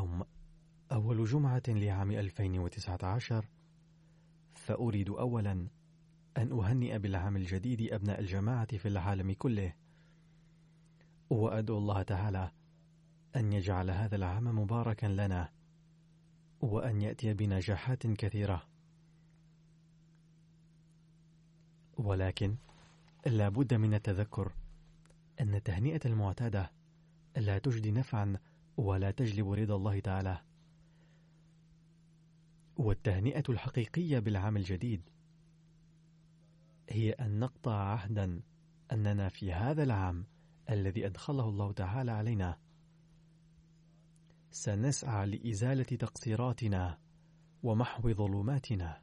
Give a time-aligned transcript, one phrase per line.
[0.00, 0.24] اليوم
[0.92, 3.48] أول جمعة لعام 2019
[4.54, 5.68] فأريد أولا
[6.36, 9.74] أن أهنئ بالعام الجديد أبناء الجماعة في العالم كله.
[11.30, 12.50] وأدعو الله تعالى
[13.36, 15.48] أن يجعل هذا العام مباركا لنا
[16.60, 18.62] وأن يأتي بنجاحات كثيرة.
[21.96, 22.56] ولكن
[23.26, 24.52] لا بد من التذكر
[25.40, 26.70] أن التهنئة المعتادة
[27.36, 28.36] لا تجدي نفعا
[28.76, 30.40] ولا تجلب رضا الله تعالى.
[32.76, 35.10] والتهنئة الحقيقية بالعام الجديد
[36.88, 38.42] هي أن نقطع عهدا
[38.92, 40.26] أننا في هذا العام
[40.70, 42.58] الذي أدخله الله تعالى علينا.
[44.50, 46.98] سنسعى لإزالة تقصيراتنا
[47.62, 49.02] ومحو ظلماتنا.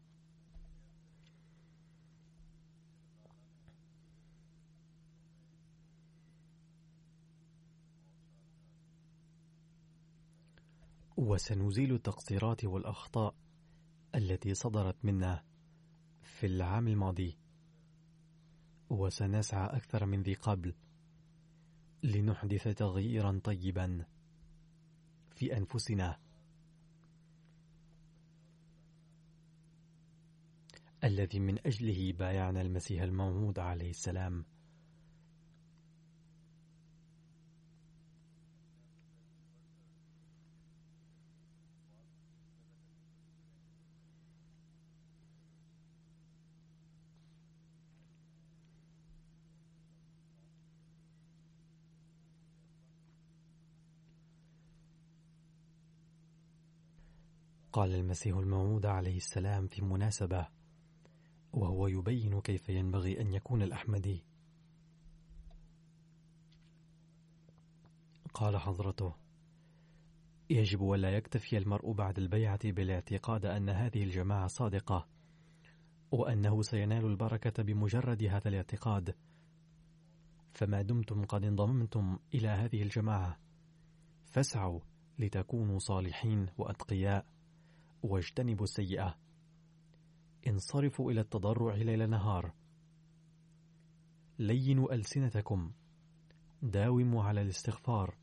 [11.17, 13.35] وسنزيل التقصيرات والأخطاء
[14.15, 15.43] التي صدرت منا
[16.21, 17.37] في العام الماضي.
[18.89, 20.75] وسنسعى أكثر من ذي قبل
[22.03, 24.05] لنحدث تغييرا طيبا
[25.35, 26.19] في أنفسنا.
[31.03, 34.45] الذي من أجله بايعنا المسيح الموعود عليه السلام.
[57.77, 60.47] قال المسيح الموعود عليه السلام في مناسبة
[61.53, 64.23] وهو يبين كيف ينبغي أن يكون الأحمدي.
[68.33, 69.13] قال حضرته
[70.49, 75.07] يجب ولا يكتفي المرء بعد البيعة بالاعتقاد أن هذه الجماعة صادقة
[76.11, 79.15] وأنه سينال البركة بمجرد هذا الاعتقاد.
[80.53, 83.39] فما دمتم قد انضممتم إلى هذه الجماعة
[84.25, 84.79] فاسعوا
[85.19, 87.36] لتكونوا صالحين وأتقياء.
[88.03, 89.17] واجتنبوا السيئة.
[90.47, 92.53] انصرفوا إلى التضرع ليل نهار.
[94.39, 95.71] لينوا ألسنتكم.
[96.61, 98.17] داوموا على الاستغفار.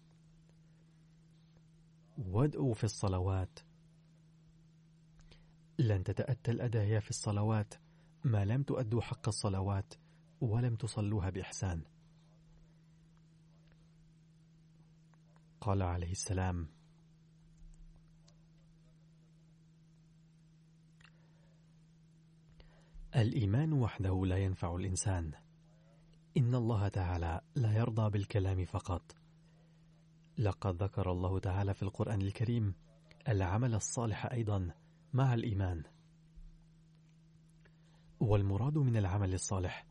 [2.18, 3.58] وادعوا في الصلوات.
[5.78, 7.74] لن تتأتى الأدعية في الصلوات.
[8.24, 9.94] ما لم تؤدوا حق الصلوات
[10.40, 11.84] ولم تصلوها بإحسان.
[15.60, 16.73] قال عليه السلام
[23.16, 25.32] الإيمان وحده لا ينفع الإنسان.
[26.36, 29.16] إن الله تعالى لا يرضى بالكلام فقط.
[30.38, 32.74] لقد ذكر الله تعالى في القرآن الكريم
[33.28, 34.70] العمل الصالح أيضا
[35.12, 35.82] مع الإيمان.
[38.20, 39.86] والمراد من العمل الصالح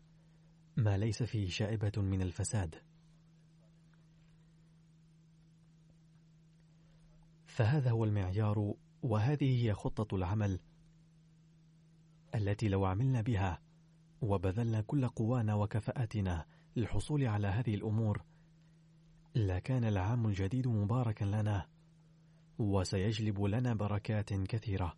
[0.78, 2.76] ما ليس فيه شائبة من الفساد.
[7.48, 8.74] فهذا هو المعيار
[9.04, 10.60] وهذه هي خطة العمل
[12.36, 13.60] التي لو عملنا بها
[14.22, 16.46] وبذلنا كل قوانا وكفاءتنا
[16.76, 18.24] للحصول على هذه الأمور
[19.36, 21.66] لكان العام الجديد مباركا لنا
[22.60, 24.94] وسيجلب لنا بركات كثيرة.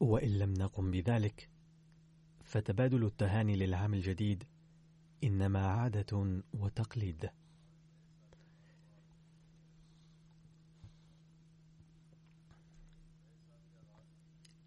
[0.00, 1.48] وإن لم نقم بذلك
[2.44, 4.44] فتبادل التهاني للعام الجديد
[5.24, 7.30] إنما عادة وتقليد.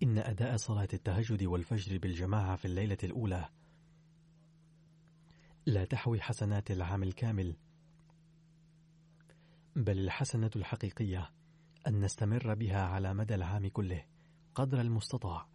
[0.03, 3.49] إن أداء صلاة التهجد والفجر بالجماعة في الليلة الأولى
[5.65, 7.55] لا تحوي حسنات العام الكامل
[9.75, 11.31] بل الحسنة الحقيقية
[11.87, 14.12] أن نستمر بها على مدى العام كله.
[14.55, 15.47] قدر المستطاع.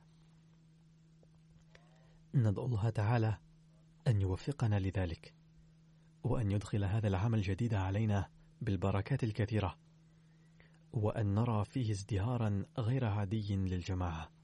[2.34, 3.38] ندعو الله تعالى
[4.06, 5.34] أن يوفقنا لذلك
[6.24, 8.28] وأن يدخل هذا العام الجديد علينا
[8.60, 9.78] بالبركات الكثيرة
[10.92, 14.38] وأن نرى فيه ازدهارا غير عادي للجماعة.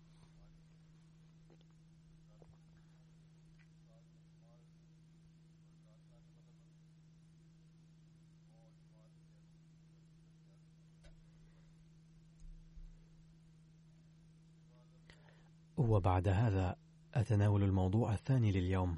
[15.77, 16.77] وبعد هذا
[17.15, 18.97] أتناول الموضوع الثاني لليوم.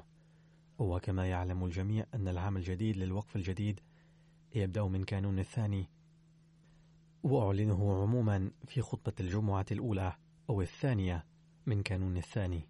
[0.79, 3.79] وكما يعلم الجميع أن العام الجديد للوقف الجديد
[4.55, 5.89] يبدأ من كانون الثاني.
[7.23, 10.15] وأعلنه عموما في خطبة الجمعة الأولى
[10.49, 11.25] أو الثانية
[11.65, 12.67] من كانون الثاني.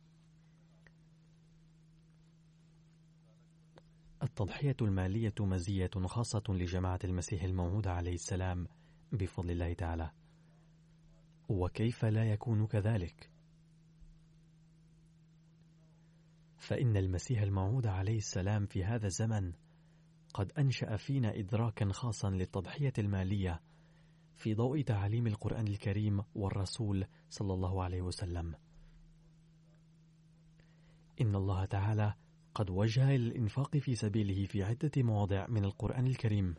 [4.23, 8.67] التضحية المالية مزية خاصة لجماعة المسيح الموعود عليه السلام
[9.11, 10.11] بفضل الله تعالى.
[11.49, 13.36] وكيف لا يكون كذلك؟
[16.57, 19.53] فإن المسيح الموعود عليه السلام في هذا الزمن
[20.33, 23.61] قد أنشأ فينا إدراكا خاصا للتضحية المالية
[24.35, 28.55] في ضوء تعاليم القرآن الكريم والرسول صلى الله عليه وسلم.
[31.21, 32.13] إن الله تعالى
[32.53, 36.55] قد وجه الإنفاق في سبيله في عدة مواضع من القرآن الكريم.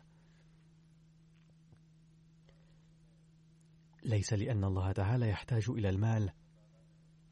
[4.03, 6.31] ليس لأن الله تعالى يحتاج إلى المال،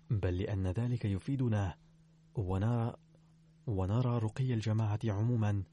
[0.10, 1.76] بل لأن ذلك يفيدنا
[2.38, 2.96] ونرى
[3.68, 5.64] ونرى رقي الجماعة عموما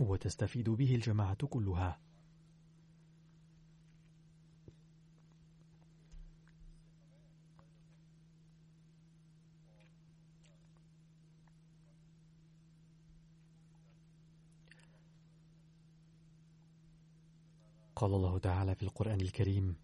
[0.00, 1.98] وتستفيد به الجماعة كلها.
[17.96, 19.76] قال الله تعالى في القرآن الكريم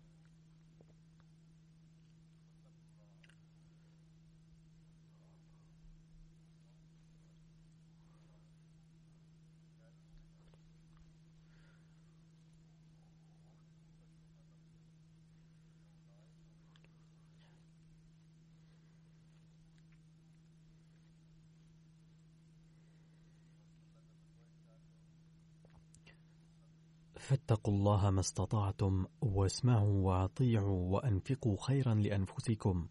[27.32, 32.86] فاتقوا الله ما استطعتم واسمعوا واطيعوا وأنفقوا خيرا لأنفسكم.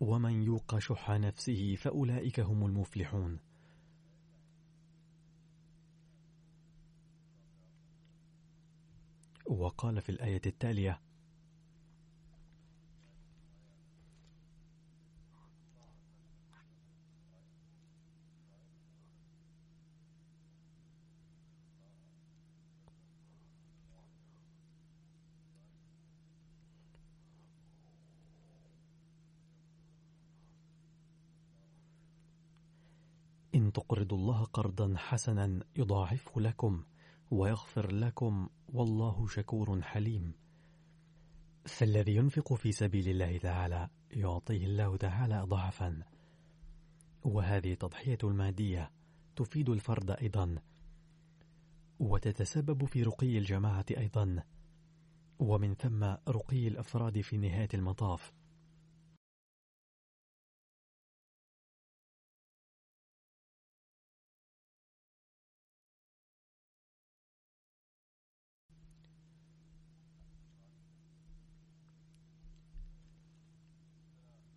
[0.00, 3.38] ومن يوق شح نفسه فأولئك هم المفلحون.
[9.46, 11.00] وقال في الآية التالية
[33.68, 36.82] إن تقرضوا الله قرضا حسنا يضاعفه لكم
[37.30, 40.32] ويغفر لكم والله شكور حليم.
[41.64, 46.02] فالذي ينفق في سبيل الله تعالى يعطيه الله تعالى ضعفا.
[47.24, 48.90] وهذه تضحية المادية
[49.36, 50.58] تفيد الفرد أيضا.
[51.98, 54.42] وتتسبب في رقي الجماعة أيضا.
[55.38, 58.32] ومن ثم رقي الأفراد في نهاية المطاف.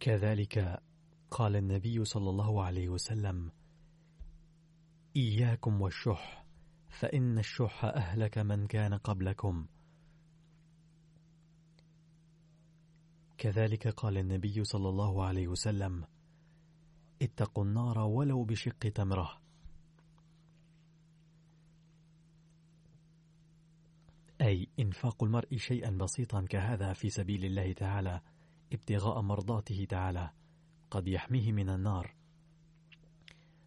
[0.02, 0.84] كذلك
[1.32, 3.52] قال النبي صلى الله عليه وسلم
[5.16, 6.46] إياكم والشح
[6.90, 9.66] فإن الشح أهلك من كان قبلكم.
[13.38, 16.06] كذلك قال النبي صلى الله عليه وسلم
[17.22, 19.42] اتقوا النار ولو بشق تمرة.
[24.42, 28.22] أي إنفاق المرء شيئا بسيطا كهذا في سبيل الله تعالى.
[28.74, 30.30] ابتغاء مرضاته تعالى
[30.92, 32.16] قد يحميه من النار.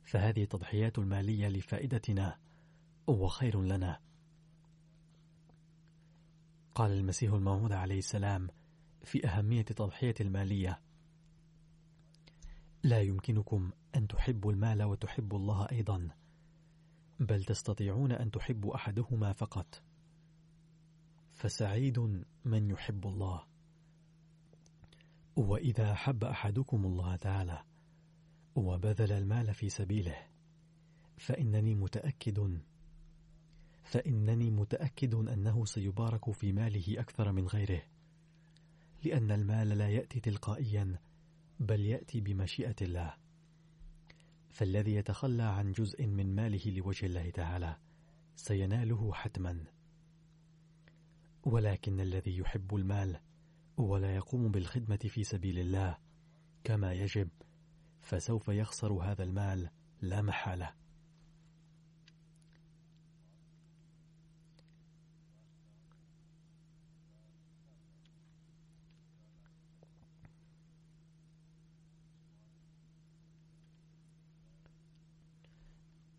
[0.05, 2.39] فهذه التضحيات المالية لفائدتنا
[3.07, 4.01] وخير لنا.
[6.75, 8.49] قال المسيح الموعود عليه السلام
[9.05, 10.81] في أهمية التضحية المالية
[12.83, 16.09] لا يمكنكم أن تحبوا المال وتحبوا الله أيضا
[17.21, 19.83] بل تستطيعون أن تحبوا أحدهما فقط.
[21.33, 23.54] فسعيد من يحب الله.
[25.37, 27.63] وإذا أحب أحدكم الله تعالى
[28.55, 30.17] وبذل المال في سبيله
[31.17, 32.61] فإنني متأكد
[33.83, 37.83] فإنني متأكد أنه سيبارك في ماله أكثر من غيره
[39.05, 40.99] لأن المال لا يأتي تلقائيا
[41.61, 43.15] بل يأتي بمشيئة الله.
[44.51, 47.77] فالذي يتخلى عن جزء من ماله لوجه الله تعالى
[48.37, 49.65] سيناله حتما.
[51.45, 53.21] ولكن الذي يحب المال
[53.77, 55.99] ولا يقوم بالخدمة في سبيل الله.
[56.65, 57.29] كما يجب
[58.01, 60.75] فسوف يخسر هذا المال لا محالة.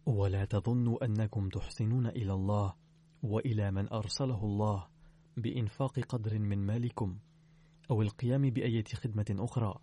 [0.06, 2.74] ولا تظنوا أنكم تحسنون إلى الله
[3.24, 4.88] وإلى من أرسله الله
[5.38, 7.18] بإنفاق قدر من مالكم.
[7.92, 9.80] أو القيام بأية خدمة أخرى.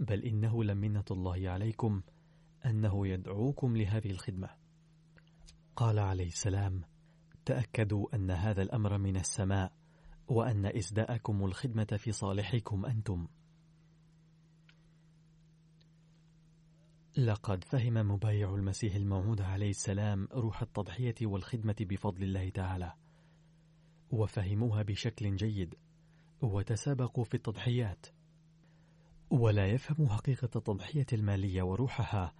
[0.00, 2.02] بل إنه لمنة الله عليكم
[2.66, 4.50] أنه يدعوكم لهذه الخدمة.
[5.76, 6.82] قال عليه السلام
[7.44, 9.72] تأكدوا أن هذا الأمر من السماء
[10.28, 13.28] وأن إسداءكم الخدمة في صالحكم أنتم.
[17.16, 22.92] لقد فهم مبايع المسيح الموعود عليه السلام روح التضحية والخدمة بفضل الله تعالى
[24.10, 25.74] وفهموها بشكل جيد.
[26.44, 28.06] وتسابقوا في التضحيات.
[29.30, 32.34] ولا يفهم حقيقة التضحية المالية وروحها.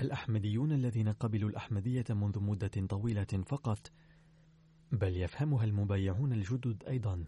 [0.00, 3.92] الأحمديون الذين قبلوا الأحمدية منذ مدة طويلة فقط
[4.92, 7.24] بل يفهمها المبايعون الجدد أيضا.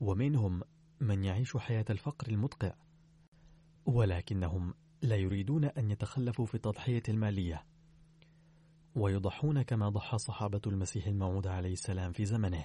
[0.00, 0.62] ومنهم
[1.00, 2.74] من يعيش حياة الفقر المدقع.
[3.86, 7.64] ولكنهم لا يريدون أن يتخلفوا في التضحية المالية.
[8.94, 12.64] ويضحون كما ضحى صحابة المسيح الموعود عليه السلام في زمنه.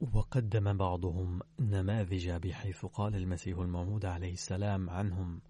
[0.00, 5.40] وقدم بعضهم نماذج بحيث قال المسيح الموعود عليه السلام عنهم.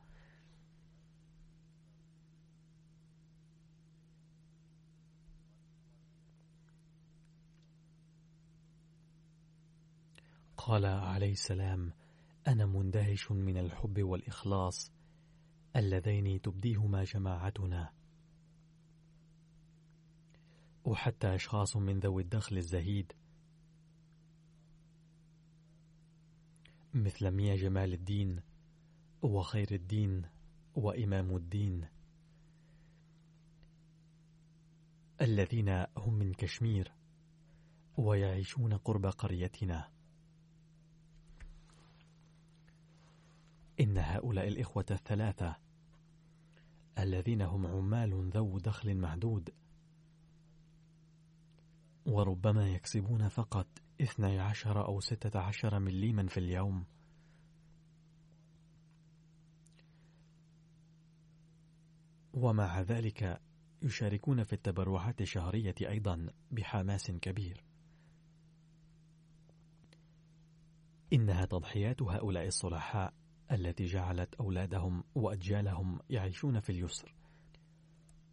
[10.57, 11.93] قال عليه السلام
[12.49, 14.93] أنا مندهش من الحب والإخلاص
[15.77, 17.93] اللذين تبديهما جماعتنا.
[20.85, 23.13] وحتى أشخاص من ذوي الدخل الزهيد
[26.97, 28.41] مثل ميا جمال الدين
[29.23, 30.23] وخير الدين
[30.75, 31.89] وإمام الدين.
[35.21, 36.93] الذين هم من كشمير
[37.97, 39.89] ويعيشون قرب قريتنا.
[43.81, 45.57] إن هؤلاء الإخوة الثلاثة
[46.99, 49.51] الذين هم عمال ذو دخل محدود
[52.07, 53.67] وربما يكسبون فقط
[54.01, 56.85] اثني عشر أو ستة عشر مليما في اليوم.
[62.33, 63.41] ومع ذلك
[63.83, 67.65] يشاركون في التبرعات الشهرية أيضا بحماس كبير.
[71.13, 73.15] إنها تضحيات هؤلاء الصلحاء
[73.53, 77.15] التي جعلت أولادهم وأجيالهم يعيشون في اليسر.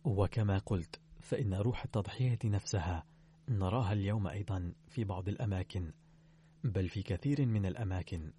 [0.03, 3.05] وكما قلت فإن روح التضحية نفسها
[3.49, 5.91] نراها اليوم أيضا في بعض الأماكن
[6.63, 8.31] بل في كثير من الأماكن.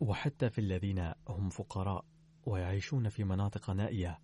[0.00, 2.04] وحتى في الذين هم فقراء
[2.46, 4.20] ويعيشون في مناطق نائية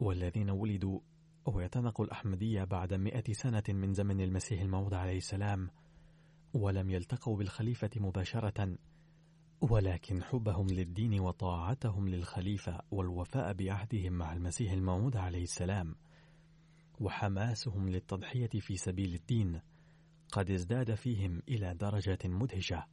[0.00, 1.00] والذين ولدوا
[1.46, 5.70] ويتنقوا الأحمدية بعد مئة سنة من زمن المسيح الموعود عليه السلام
[6.54, 8.78] ولم يلتقوا بالخليفة مباشرة
[9.60, 15.94] ولكن حبهم للدين وطاعتهم للخليفة والوفاء بعهدهم مع المسيح الموعود عليه السلام.
[17.00, 19.60] وحماسهم للتضحية في سبيل الدين
[20.32, 22.86] قد ازداد فيهم إلى درجة مدهشة.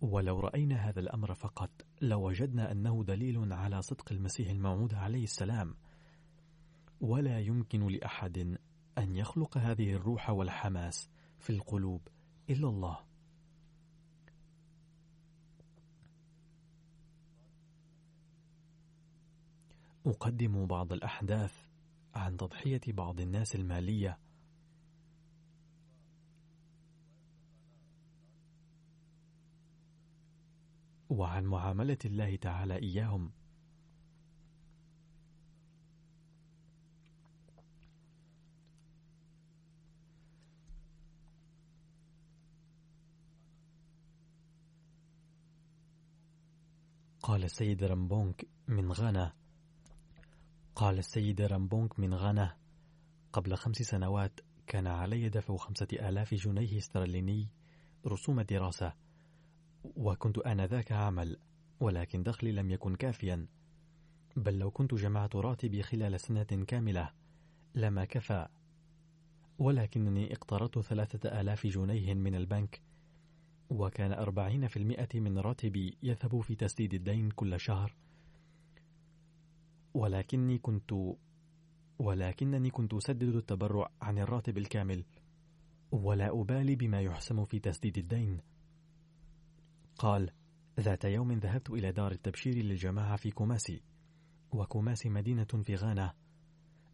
[0.00, 5.74] ولو رأينا هذا الأمر فقط لوجدنا أنه دليل على صدق المسيح الموعود عليه السلام.
[7.00, 8.58] ولا يمكن لأحد
[8.98, 12.08] أن يخلق هذه الروح والحماس في القلوب
[12.50, 12.98] إلا الله.
[20.06, 21.71] أقدم بعض الأحداث
[22.14, 24.18] عن تضحية بعض الناس المالية.
[31.08, 33.32] وعن معاملة الله تعالى إياهم.
[47.22, 49.32] قال السيد رامبونك من غانا
[50.74, 52.56] قال السيد رامبونك من غانا
[53.32, 57.48] قبل خمس سنوات كان علي دفع خمسة آلاف جنيه استرليني
[58.06, 58.92] رسوم دراسة
[59.84, 61.36] وكنت آنذاك أعمل
[61.80, 63.46] ولكن دخلي لم يكن كافيا.
[64.36, 67.10] بل لو كنت جمعت راتبي خلال سنة كاملة
[67.74, 68.48] لما كفى.
[69.58, 72.82] ولكنني اقترضت ثلاثة آلاف جنيه من البنك
[73.70, 77.96] وكان أربعين في المئة من راتبي يذهب في تسديد الدين كل شهر.
[79.94, 80.92] ولكني كنت
[81.98, 85.04] ولكنني كنت أسدد التبرع عن الراتب الكامل
[85.92, 88.40] ولا أبالي بما يحسم في تسديد الدين.
[89.96, 90.30] قال
[90.80, 93.82] ذات يوم ذهبت إلى دار التبشير للجماعة في كوماسي
[94.52, 96.14] وكوماسي مدينة في غانا.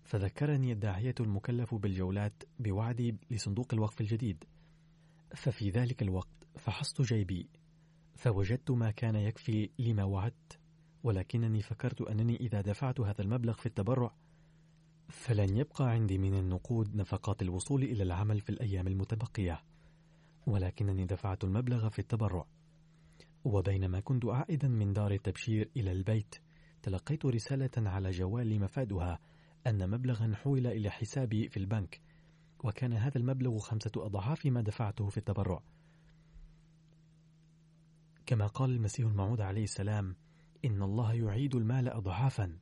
[0.05, 4.45] فذكرني الداعية المكلف بالجولات بوعدي لصندوق الوقف الجديد.
[5.37, 7.49] ففي ذلك الوقت فحصت جيبي
[8.17, 10.59] فوجدت ما كان يكفي لما وعدت.
[11.03, 14.15] ولكنني فكرت أنني إذا دفعت هذا المبلغ في التبرع
[15.09, 19.63] فلن يبقى عندي من النقود نفقات الوصول إلى العمل في الأيام المتبقية.
[20.47, 22.47] ولكنني دفعت المبلغ في التبرع.
[23.45, 26.35] وبينما كنت عائدا من دار التبشير إلى البيت
[26.83, 29.19] تلقيت رسالة على جوالي مفادها
[29.67, 32.01] أن مبلغا حول إلى حسابي في البنك
[32.65, 35.63] وكان هذا المبلغ خمسة أضعاف ما دفعته في التبرع.
[38.27, 40.17] كما قال المسيح الموعود عليه السلام
[40.65, 42.59] إن الله يعيد المال أضعافا.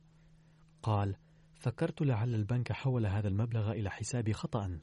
[0.83, 1.15] قال
[1.55, 4.79] فكرت لعل البنك حول هذا المبلغ إلى حسابي خطأ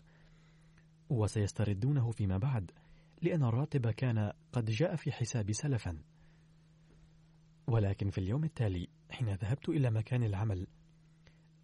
[1.11, 2.71] وسيستردونه فيما بعد
[3.23, 5.99] لأن الراتب كان قد جاء في حسابي سلفا.
[7.67, 10.67] ولكن في اليوم التالي حين ذهبت إلى مكان العمل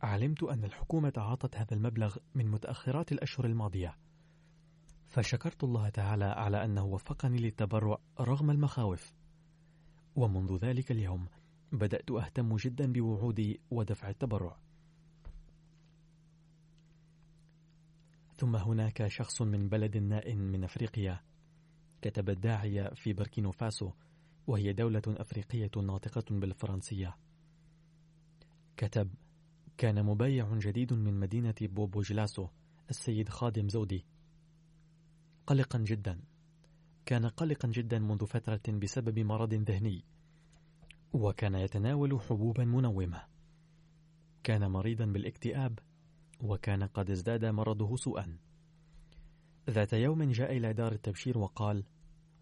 [0.03, 3.97] علمت أن الحكومة أعطت هذا المبلغ من متأخرات الأشهر الماضية.
[5.07, 9.13] فشكرت الله تعالى على أنه وفقني للتبرع رغم المخاوف.
[10.17, 11.27] ومنذ ذلك اليوم
[11.73, 14.57] بدأت أهتم جدا بوعودي ودفع التبرع.
[18.37, 21.21] ثم هناك شخص من بلد نائٍ من أفريقيا
[22.03, 23.93] كتب الداعية في بركينو فاسو
[24.47, 27.17] وهي دولة أفريقية ناطقة بالفرنسية.
[28.77, 29.15] كتب
[29.79, 32.49] كان مبايع جديد من مدينة بوبو جلاسو
[32.91, 34.05] السيد خادم زودي.
[35.47, 36.21] قلقا جدا.
[37.07, 40.05] كان قلقا جدا منذ فترة بسبب مرض ذهني.
[41.13, 43.23] وكان يتناول حبوبا منومة.
[44.43, 45.79] كان مريضا بالاكتئاب
[46.41, 48.39] وكان قد ازداد مرضه سوءا.
[49.71, 51.85] ذات يوم جاء إلى دار التبشير وقال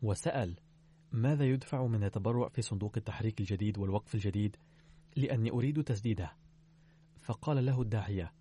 [0.02, 0.56] وسأل
[1.12, 4.56] ماذا يدفع من التبرع في صندوق التحريك الجديد والوقف الجديد
[5.16, 6.32] لأني أريد تسديده؟
[7.20, 8.32] فقال له الداعية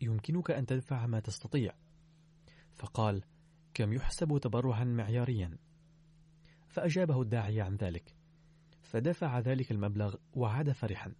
[0.00, 1.74] يمكنك أن تدفع ما تستطيع.
[2.74, 3.22] فقال
[3.74, 5.58] كم يحسب تبرعا معياريا؟
[6.68, 8.15] فأجابه الداعية عن ذلك
[8.96, 11.12] فدفع ذلك المبلغ وعاد فرحا.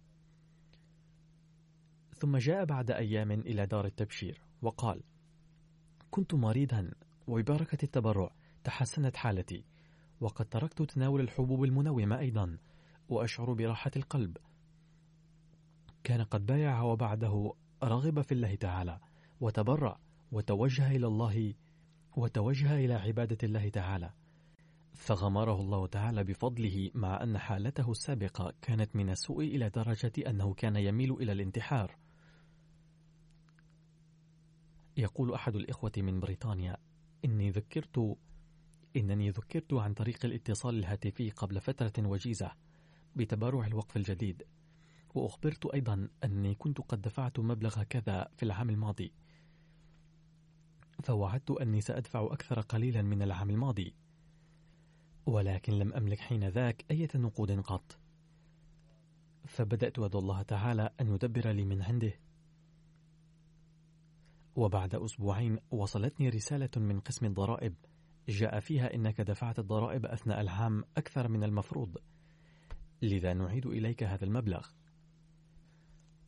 [2.13, 5.03] ثم جاء بعد أيام إلى دار التبشير وقال
[6.11, 6.91] كنت مريضا
[7.27, 8.31] وببركة التبرع
[8.63, 9.65] تحسنت حالتي
[10.19, 12.57] وقد تركت تناول الحبوب المنومة أيضا
[13.09, 14.37] وأشعر براحة القلب.
[16.03, 18.99] كان قد بايع وبعده رغب في الله تعالى
[19.39, 19.99] وتبرع
[20.31, 21.53] وتوجه إلى الله
[22.15, 24.13] وتوجه إلى عبادة الله تعالى.
[24.93, 30.75] فغمره الله تعالى بفضله مع أن حالته السابقة كانت من السوء إلى درجة أنه كان
[30.75, 31.97] يميل إلى الانتحار.
[34.97, 36.77] يقول أحد الإخوة من بريطانيا
[37.25, 38.17] إني ذكرت
[38.95, 42.51] إنني ذكرت عن طريق الاتصال الهاتفي قبل فترة وجيزة
[43.15, 44.43] بتبرع الوقف الجديد
[45.15, 49.13] وأخبرت أيضا أني كنت قد دفعت مبلغ كذا في العام الماضي
[51.03, 53.95] فوعدت أني سأدفع أكثر قليلا من العام الماضي.
[55.27, 57.99] ولكن لم أملك حين ذاك أية نقود قط.
[59.45, 62.13] فبدأت أدعو الله تعالى أن يدبر لي من عنده.
[64.55, 67.75] وبعد أسبوعين وصلتني رسالة من قسم الضرائب.
[68.29, 71.97] جاء فيها إنك دفعت الضرائب أثناء العام أكثر من المفروض.
[73.01, 74.67] لذا نعيد إليك هذا المبلغ.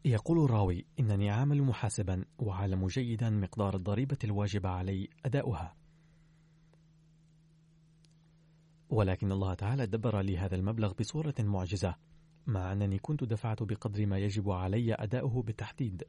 [0.06, 5.79] يقول الراوي إنني عامل محاسبا وعالم جيدا مقدار الضريبة الواجبة علي أداؤها.
[8.90, 11.96] ولكن الله تعالى دبر لي هذا المبلغ بصورة معجزة
[12.48, 16.04] مع أنني كنت دفعت بقدر ما يجب علي أداؤه بالتحديد.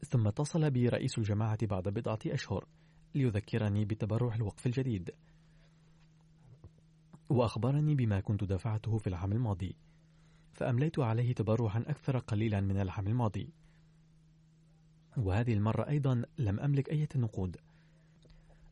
[0.00, 2.66] ثم اتصل بي رئيس الجماعة بعد بضعة أشهر
[3.14, 5.10] ليذكرني بتبرع الوقف الجديد.
[7.28, 9.76] وأخبرني بما كنت دفعته في العام الماضي
[10.52, 13.52] فأمليت عليه تبرعا أكثر قليلا من العام الماضي.
[15.16, 17.56] وهذه المرة أيضا لم أملك أي نقود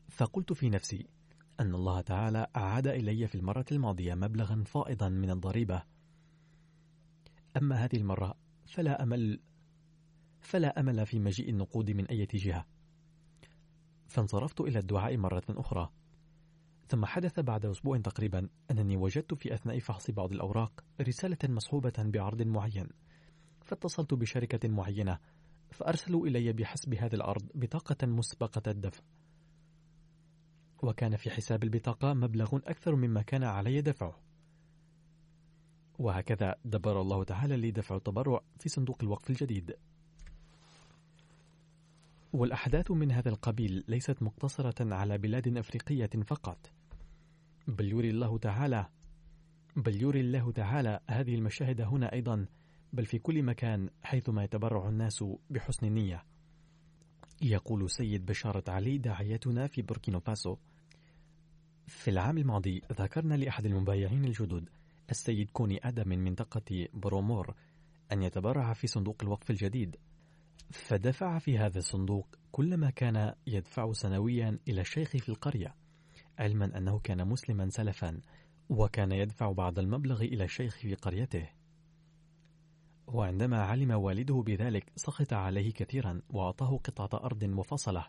[0.09, 1.07] فقلت في نفسي
[1.59, 5.83] أن الله تعالى أعاد إلي في المرة الماضية مبلغا فائضا من الضريبة.
[7.57, 8.33] أما هذه المرة
[8.65, 9.39] فلا أمل
[10.41, 12.65] فلا أمل في مجيء النقود من أي جهة
[14.07, 15.89] فانصرفت إلى الدعاء مرة أخرى.
[16.87, 22.41] ثم حدث بعد أسبوع تقريبا أنني وجدت في أثناء فحص بعض الأوراق رسالة مصحوبة بعرض
[22.41, 22.89] معين.
[23.61, 25.19] فاتصلت بشركة معينة
[25.71, 29.03] فأرسلوا إلي بحسب هذا العرض بطاقة مسبقة الدفع.
[30.85, 34.19] وكان في حساب البطاقة مبلغ أكثر مما كان علي دفعه.
[35.99, 39.75] وهكذا دبر الله تعالى لي دفع التبرع في صندوق الوقف الجديد.
[42.33, 46.71] والأحداث من هذا القبيل ليست مقتصرة على بلاد أفريقية فقط.
[47.67, 48.89] بل يري الله تعالى
[49.75, 52.45] بل يري الله تعالى هذه المشاهد هنا أيضا
[52.93, 56.25] بل في كل مكان حيثما يتبرع الناس بحسن نية.
[57.41, 60.57] يقول سيد بشارة علي داعيتنا في بوركينو فاسو.
[61.87, 64.69] في العام الماضي ذكرنا لأحد المبايعين الجدد
[65.09, 67.55] السيد كوني آدم من منطقة برومور
[68.11, 69.95] أن يتبرع في صندوق الوقف الجديد
[70.71, 75.75] فدفع في هذا الصندوق كل ما كان يدفع سنويا إلى الشيخ في القرية
[76.39, 78.21] علما أنه كان مسلما سلفا
[78.69, 81.49] وكان يدفع بعض المبلغ إلى الشيخ في قريته.
[83.07, 88.07] وعندما علم والده بذلك سخط عليه كثيرا وأعطاه قطعة أرض مفصلة.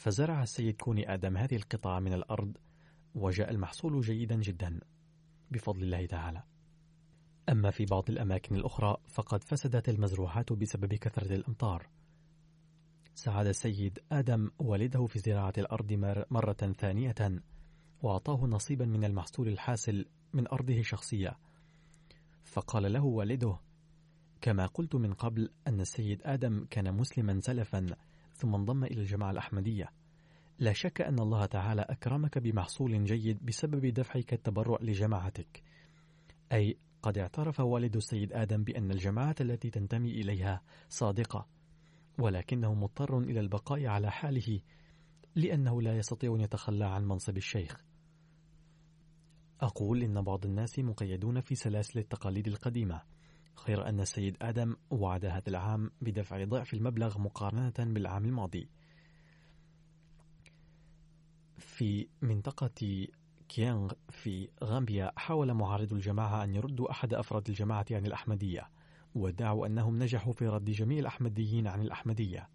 [0.00, 2.56] فزرع السيد كوني آدم هذه القطعة من الأرض
[3.14, 4.80] وجاء المحصول جيدا جدا
[5.50, 6.42] بفضل الله تعالى.
[7.48, 11.88] أما في بعض الأماكن الأخرى فقد فسدت المزروعات بسبب كثرة الأمطار.
[13.14, 15.92] ساعد السيد آدم والده في زراعة الأرض
[16.30, 17.42] مرة ثانية
[18.02, 21.38] وأعطاه نصيبا من المحصول الحاصل من أرضه الشخصية.
[22.44, 23.58] فقال له والده
[24.40, 27.86] كما قلت من قبل أن السيد آدم كان مسلما سلفا
[28.40, 29.92] ثم انضم إلى الجماعة الأحمدية.
[30.58, 35.62] لا شك أن الله تعالى أكرمك بمحصول جيد بسبب دفعك التبرع لجماعتك.
[36.52, 41.46] أي قد اعترف والد السيد آدم بأن الجماعة التي تنتمي إليها صادقة
[42.18, 44.60] ولكنه مضطر إلى البقاء على حاله
[45.34, 47.84] لأنه لا يستطيع أن يتخلى عن منصب الشيخ.
[49.60, 53.02] أقول إن بعض الناس مقيدون في سلاسل التقاليد القديمة.
[53.68, 58.68] غير أن السيد آدم وعد هذا العام بدفع ضعف المبلغ مقارنة بالعام الماضي.
[61.58, 63.06] في منطقة
[63.48, 68.68] كيانغ في غامبيا حاول معارضو الجماعة أن يردوا أحد أفراد الجماعة عن الأحمدية
[69.14, 72.48] وادعوا أنهم نجحوا في رد جميع الأحمديين عن الأحمدية.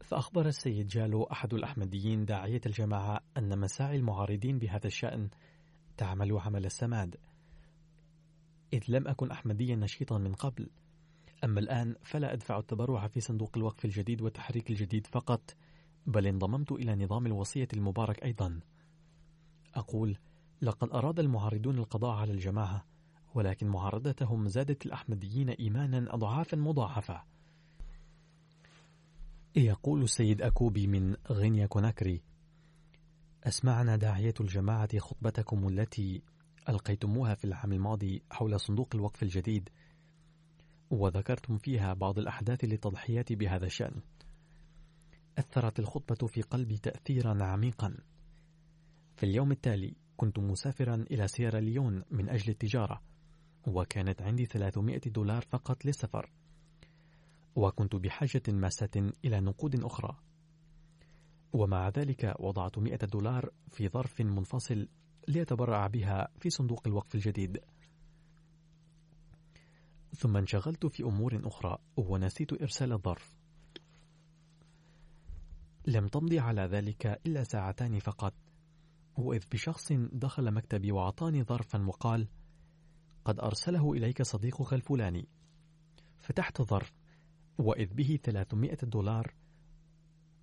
[0.00, 5.28] فأخبر السيد جالو أحد الأحمديين داعية الجماعة أن مساعي المعارضين بهذا الشأن
[5.96, 7.16] تعمل عمل السماد.
[8.72, 10.70] إذ لم أكن أحمديا نشيطا من قبل.
[11.44, 15.56] أما الآن فلا أدفع التبرع في صندوق الوقف الجديد والتحريك الجديد فقط
[16.06, 18.60] بل انضممت إلى نظام الوصية المبارك أيضا.
[19.74, 20.18] أقول
[20.62, 22.84] لقد أراد المعارضون القضاء على الجماعة
[23.34, 27.22] ولكن معارضتهم زادت الأحمديين إيمانا أضعافا مضاعفة.
[29.56, 32.22] يقول السيد أكوبي من غينيا كوناكري
[33.44, 36.22] أسمعنا داعية الجماعة خطبتكم التي
[36.68, 39.68] ألقيتموها في العام الماضي حول صندوق الوقف الجديد
[40.90, 44.00] وذكرتم فيها بعض الأحداث للتضحيات بهذا الشأن.
[45.38, 47.96] أثرت الخطبة في قلبي تأثيرا عميقا.
[49.16, 53.02] في اليوم التالي كنت مسافرا إلى سيرا ليون من أجل التجارة
[53.66, 56.30] وكانت عندي 300 دولار فقط للسفر.
[57.56, 60.16] وكنت بحاجة ماسة إلى نقود أخرى.
[61.52, 64.88] ومع ذلك وضعت 100 دولار في ظرف منفصل
[65.28, 67.60] ليتبرع بها في صندوق الوقف الجديد.
[70.16, 73.36] ثم انشغلت في أمور أخرى ونسيت إرسال الظرف.
[75.86, 78.34] لم تمضي على ذلك إلا ساعتان فقط.
[79.16, 82.28] وإذ بشخص دخل مكتبي وأعطاني ظرفا وقال
[83.24, 85.28] قد أرسله إليك صديقك الفلاني
[86.20, 86.92] فتحت ظرف
[87.58, 89.34] وإذ به 300 دولار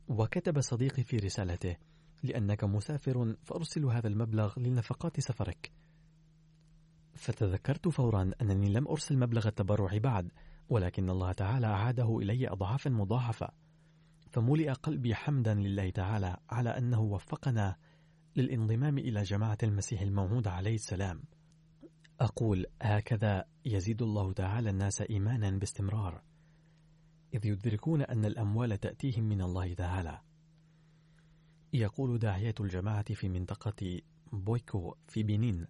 [0.08, 1.76] وكتب صديقي في رسالته.
[2.24, 5.72] لأنك مسافر فأرسل هذا المبلغ لنفقات سفرك.
[7.14, 10.32] فتذكرت فورا أنني لم أرسل مبلغ التبرع بعد
[10.70, 13.50] ولكن الله تعالى أعاده إلي أضعافا مضاعفة.
[14.32, 17.76] فملئ قلبي حمدا لله تعالى على أنه وفقنا
[18.36, 21.24] للانضمام إلى جماعة المسيح الموعود عليه السلام.
[22.20, 26.22] أقول هكذا يزيد الله تعالى الناس إيمانا باستمرار.
[27.34, 30.22] إذ يدركون أن الأموال تأتيهم من الله تعالى.
[31.74, 34.02] يقول داعية الجماعة في منطقة
[34.34, 35.68] بويكو في بنين.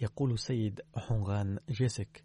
[0.00, 2.24] يقول السيد حونغان جيسك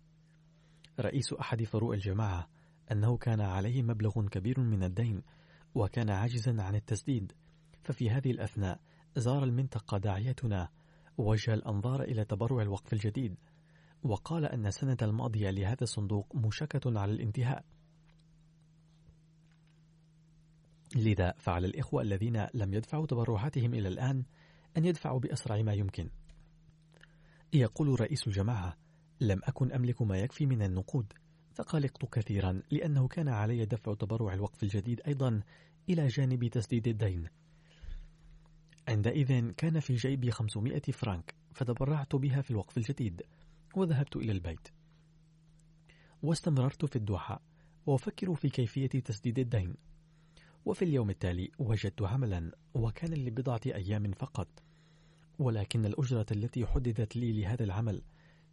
[1.00, 2.50] رئيس أحد فروع الجماعة
[2.92, 5.22] أنه كان عليه مبلغ كبير من الدين
[5.76, 7.34] وكان عاجزا عن التسديد.
[7.84, 8.80] ففي هذه الأثناء
[9.16, 10.70] زار المنطقة داعيتنا
[11.18, 13.36] ووجه الأنظار إلى تبرع الوقف الجديد.
[14.04, 17.66] وقال أن السنة الماضية لهذا الصندوق مشكة على الانتهاء.
[20.96, 24.24] لذا فعل الإخوة الذين لم يدفعوا تبرعاتهم إلى الآن
[24.78, 26.10] أن يدفعوا بأسرع ما يمكن.
[27.54, 28.78] يقول رئيس الجماعة
[29.22, 31.14] لم أكن أملك ما يكفي من النقود
[31.54, 35.42] فقلقت كثيرا لأنه كان علي دفع تبرع الوقف الجديد أيضا
[35.90, 37.28] إلى جانب تسديد الدين.
[38.88, 43.22] عندئذ كان في جيبي 500 فرانك فتبرعت بها في الوقف الجديد
[43.76, 44.68] وذهبت إلى البيت.
[46.24, 47.42] واستمررت في الدوحة
[47.86, 49.76] وأفكر في كيفية تسديد الدين
[50.66, 54.64] وفي اليوم التالي وجدت عملا وكان لبضعة أيام فقط
[55.40, 58.02] ولكن الأجرة التي حددت لي لهذا العمل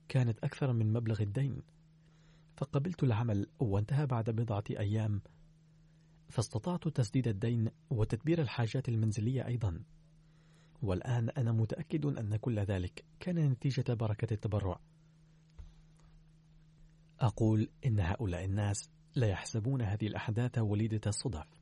[0.08, 1.62] كانت أكثر من مبلغ الدين.
[2.56, 5.22] فقبلت العمل وانتهى بعد بضعة أيام.
[6.28, 9.82] فاستطعت تسديد الدين وتدبير الحاجات المنزلية أيضا.
[10.82, 14.80] والآن أنا متأكد أن كل ذلك كان نتيجة بركة التبرع.
[17.20, 21.59] أقول إن هؤلاء الناس لا يحسبون هذه الأحداث وليدة الصدف.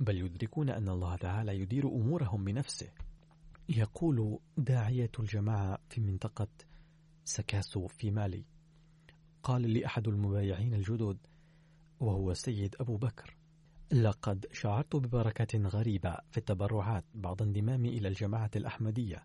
[0.00, 2.88] بل يدركون أن الله تعالى يدير أمورهم بنفسه.
[3.68, 6.48] يقول داعية الجماعة في منطقة
[7.24, 8.44] سكاسو في مالي
[9.42, 11.18] قال لي أحد المبايعين الجدد
[12.00, 13.36] وهو السيد أبو بكر
[13.92, 19.24] لقد شعرت ببركة غريبة في التبرعات بعد انضمامي إلى الجماعة الأحمدية.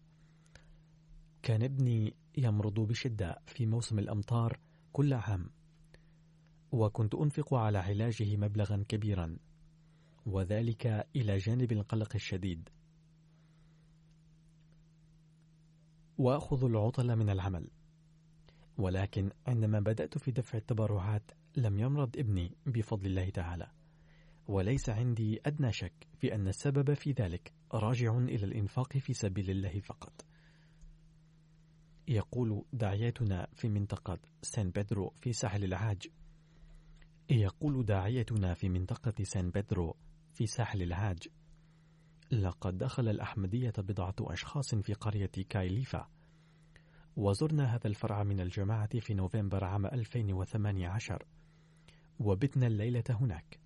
[1.41, 4.59] كان ابني يمرض بشدة في موسم الأمطار
[4.93, 5.49] كل عام
[6.71, 9.37] وكنت أنفق على علاجه مبلغا كبيرا.
[10.25, 12.69] وذلك إلى جانب القلق الشديد.
[16.17, 17.67] وأخذ العطل من العمل.
[18.77, 23.71] ولكن عندما بدأت في دفع التبرعات لم يمرض ابني بفضل الله تعالى.
[24.47, 29.79] وليس عندي أدنى شك في أن السبب في ذلك راجع إلى الإنفاق في سبيل الله
[29.79, 30.25] فقط.
[32.07, 36.07] يقول داعيتنا في منطقة سان بيدرو في ساحل العاج.
[37.29, 39.95] يقول داعيتنا في منطقة سان بيدرو
[40.33, 41.27] في ساحل العاج
[42.31, 46.07] لقد دخل الأحمدية بضعة أشخاص في قرية كايليفا.
[47.15, 51.25] وزرنا هذا الفرع من الجماعة في نوفمبر عام 2018
[52.19, 53.59] وبتنا الليلة هناك.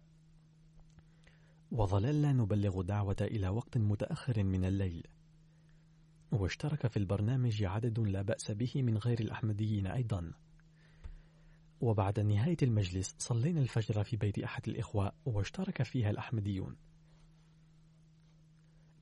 [1.71, 5.03] وظللنا نبلغ دعوة إلى وقت متأخر من الليل.
[6.31, 10.31] واشترك في البرنامج عدد لا بأس به من غير الأحمديين أيضا.
[11.81, 16.75] وبعد نهاية المجلس صلينا الفجر في بيت أحد الإخوة واشترك فيها الأحمديون.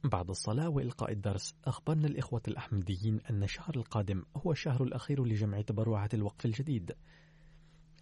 [0.03, 6.13] بعد الصلاة وإلقاء الدرس أخبرنا الإخوة الأحمديين أن الشهر القادم هو الشهر الأخير لجمع تبرعات
[6.13, 6.95] الوقف الجديد.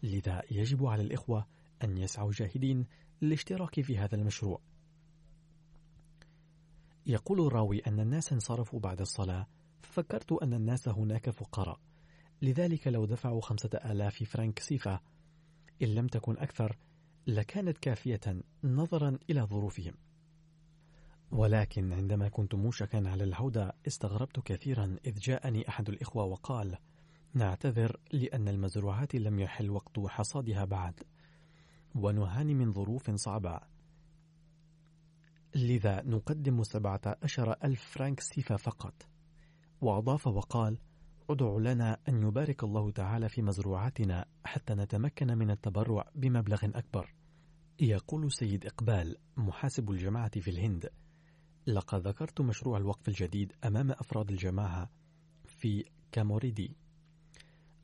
[0.03, 1.47] لذا يجب على الإخوة
[1.83, 2.85] أن يسعوا جاهدين
[3.21, 4.61] للاشتراك في هذا المشروع.
[7.05, 9.47] يقول الراوي أن الناس انصرفوا بعد الصلاة
[9.81, 11.79] ففكرت أن الناس هناك فقراء.
[12.43, 14.99] لذلك لو دفعوا خمسة آلاف فرنك سيفا
[15.81, 16.77] إن لم تكن أكثر
[17.27, 19.93] لكانت كافية نظرا إلى ظروفهم.
[21.31, 26.77] ولكن عندما كنت موشكا على العودة استغربت كثيرا إذ جاءني أحد الإخوة وقال
[27.33, 31.03] نعتذر لأن المزروعات لم يحل وقت حصادها بعد
[31.95, 33.59] ونعاني من ظروف صعبة.
[35.55, 39.07] لذا نقدم سبعة عشر ألف فرانك سيفا فقط.
[39.81, 40.77] وأضاف وقال
[41.29, 47.13] أدع لنا أن يبارك الله تعالى في مزروعاتنا حتى نتمكن من التبرع بمبلغ أكبر.
[47.79, 50.89] يقول سيد إقبال محاسب الجماعة في الهند
[51.67, 54.89] لقد ذكرت مشروع الوقف الجديد أمام أفراد الجماعة
[55.45, 56.75] في كاموريدي.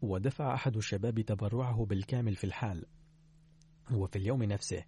[0.01, 2.85] ودفع أحد الشباب تبرعه بالكامل في الحال.
[3.91, 4.83] وفي اليوم نفسه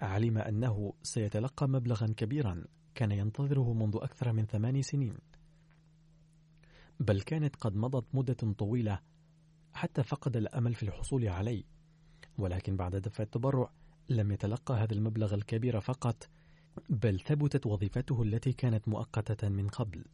[0.00, 5.18] علم أنه سيتلقى مبلغا كبيرا كان ينتظره منذ أكثر من ثمان سنين.
[7.00, 9.00] بل كانت قد مضت مدة طويلة
[9.74, 11.64] حتى فقد الأمل في الحصول عليه.
[12.38, 13.70] ولكن بعد دفع التبرع
[14.08, 16.28] لم يتلقى هذا المبلغ الكبير فقط
[16.88, 20.04] بل ثبتت وظيفته التي كانت مؤقتة من قبل.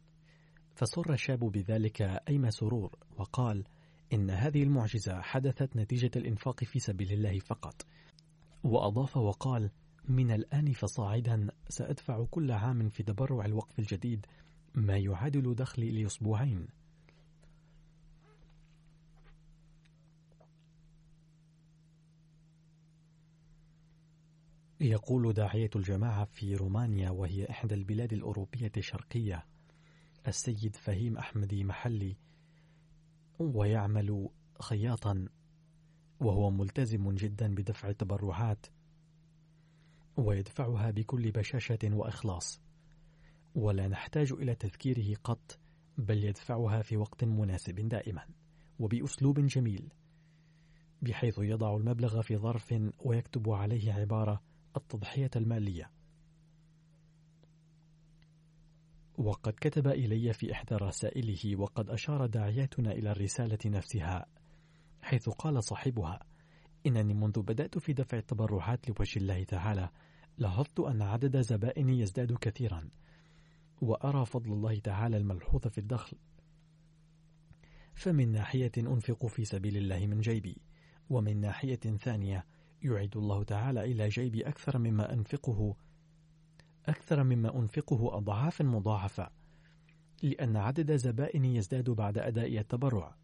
[0.75, 3.63] فسر الشاب بذلك أيما سرور وقال
[4.13, 7.85] إن هذه المعجزة حدثت نتيجة الإنفاق في سبيل الله فقط.
[8.63, 9.71] وأضاف وقال
[10.09, 14.25] من الآن فصاعدا سأدفع كل عام في تبرع الوقف الجديد
[14.75, 16.67] ما يعادل دخلي لأسبوعين.
[24.81, 29.45] يقول داعية الجماعة في رومانيا وهي إحدى البلاد الأوروبية الشرقية
[30.27, 32.15] السيد فهيم أحمدي محلي
[33.39, 34.29] ويعمل
[34.61, 35.27] خياطا
[36.19, 38.65] وهو ملتزم جدا بدفع التبرعات
[40.17, 42.61] ويدفعها بكل بشاشة وإخلاص.
[43.55, 45.59] ولا نحتاج إلى تذكيره قط
[45.97, 48.25] بل يدفعها في وقت مناسب دائما
[48.79, 49.89] وبأسلوب جميل
[51.01, 54.41] بحيث يضع المبلغ في ظرف ويكتب عليه عبارة
[54.77, 55.91] التضحية المالية.
[59.17, 64.25] وقد كتب إلي في إحدى رسائله وقد أشار داعياتنا إلى الرسالة نفسها
[65.01, 66.19] حيث قال صاحبها
[66.85, 69.89] إنني منذ بدأت في دفع التبرعات لوجه الله تعالى
[70.37, 72.89] لاحظت أن عدد زبائني يزداد كثيرا
[73.81, 76.17] وأرى فضل الله تعالى الملحوظ في الدخل.
[77.93, 80.57] فمن ناحية أنفق في سبيل الله من جيبي
[81.09, 82.45] ومن ناحية ثانية
[82.81, 85.75] يعيد الله تعالى إلى جيبي أكثر مما أنفقه
[86.85, 89.29] أكثر مما أنفقه أضعافا مضاعفة
[90.23, 93.15] لأن عدد زبائني يزداد بعد أداء التبرع.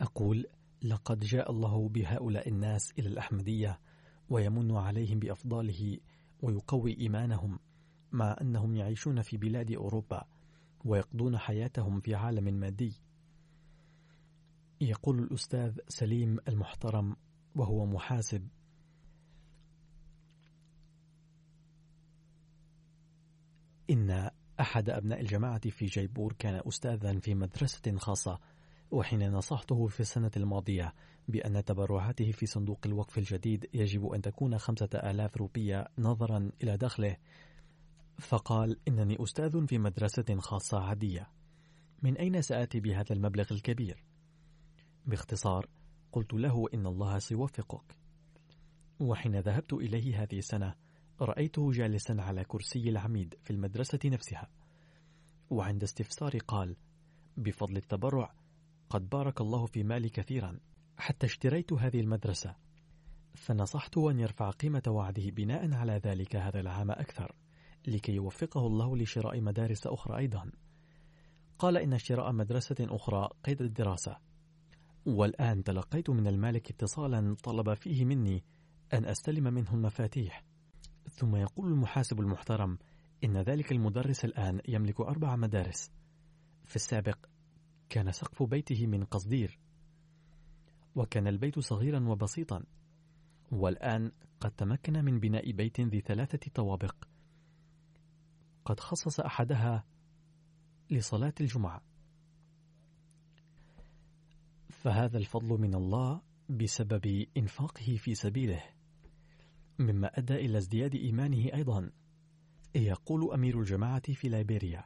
[0.00, 0.46] أقول
[0.82, 3.80] لقد جاء الله بهؤلاء الناس إلى الأحمدية
[4.28, 5.98] ويمن عليهم بأفضاله
[6.42, 7.58] ويقوي إيمانهم.
[8.12, 10.24] مع أنهم يعيشون في بلاد أوروبا
[10.84, 13.00] ويقضون حياتهم في عالم مادي.
[14.80, 17.16] يقول الأستاذ سليم المحترم
[17.54, 18.48] وهو محاسب.
[23.90, 28.38] إن أحد أبناء الجماعة في جيبور كان أستاذا في مدرسة خاصة
[28.90, 30.94] وحين نصحته في السنة الماضية
[31.28, 37.16] بأن تبرعاته في صندوق الوقف الجديد يجب أن تكون خمسة آلاف روبية نظرا إلى دخله.
[38.18, 41.30] فقال إنني أستاذ في مدرسة خاصة عادية.
[42.02, 44.04] من أين سآتي بهذا المبلغ الكبير؟
[45.06, 45.68] باختصار
[46.12, 47.96] قلت له إن الله سيوفقك.
[49.00, 50.74] وحين ذهبت إليه هذه السنة
[51.20, 54.48] رأيته جالسا على كرسي العميد في المدرسة نفسها.
[55.50, 56.76] وعند استفساري قال
[57.36, 58.34] بفضل التبرع
[58.90, 60.58] قد بارك الله في مالي كثيرا.
[60.98, 62.56] حتى اشتريت هذه المدرسة.
[63.34, 67.34] فنصحته أن يرفع قيمة وعده بناء على ذلك هذا العام أكثر.
[67.86, 70.50] لكي يوفقه الله لشراء مدارس أخرى أيضا.
[71.58, 74.16] قال إن شراء مدرسة أخرى قيد الدراسة.
[75.06, 78.44] والآن تلقيت من المالك اتصالا طلب فيه مني
[78.92, 80.44] أن أستلم منه المفاتيح.
[81.10, 82.78] ثم يقول المحاسب المحترم
[83.24, 85.90] إن ذلك المدرس الآن يملك أربع مدارس.
[86.64, 87.26] في السابق
[87.88, 89.58] كان سقف بيته من قصدير.
[90.94, 92.64] وكان البيت صغيرا وبسيطا.
[93.52, 96.94] والآن قد تمكن من بناء بيت ذي ثلاثة طوابق.
[98.66, 99.84] قد خصص أحدها
[100.90, 101.82] لصلاة الجمعة.
[104.70, 108.62] فهذا الفضل من الله بسبب إنفاقه في سبيله
[109.78, 111.90] مما أدى إلى ازدياد إيمانه أيضا.
[112.74, 114.84] يقول أمير الجماعة في ليبيريا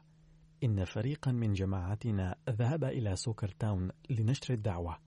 [0.64, 4.98] إن فريقا من جماعتنا ذهب إلى سوكر تاون لنشر الدعوة.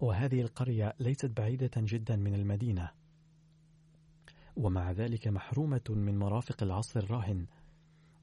[0.00, 3.01] وهذه القرية ليست بعيدة جدا من المدينة.
[4.56, 7.46] ومع ذلك محرومة من مرافق العصر الراهن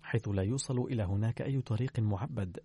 [0.02, 2.60] حيث لا يوصل إلى هناك أي طريق معبد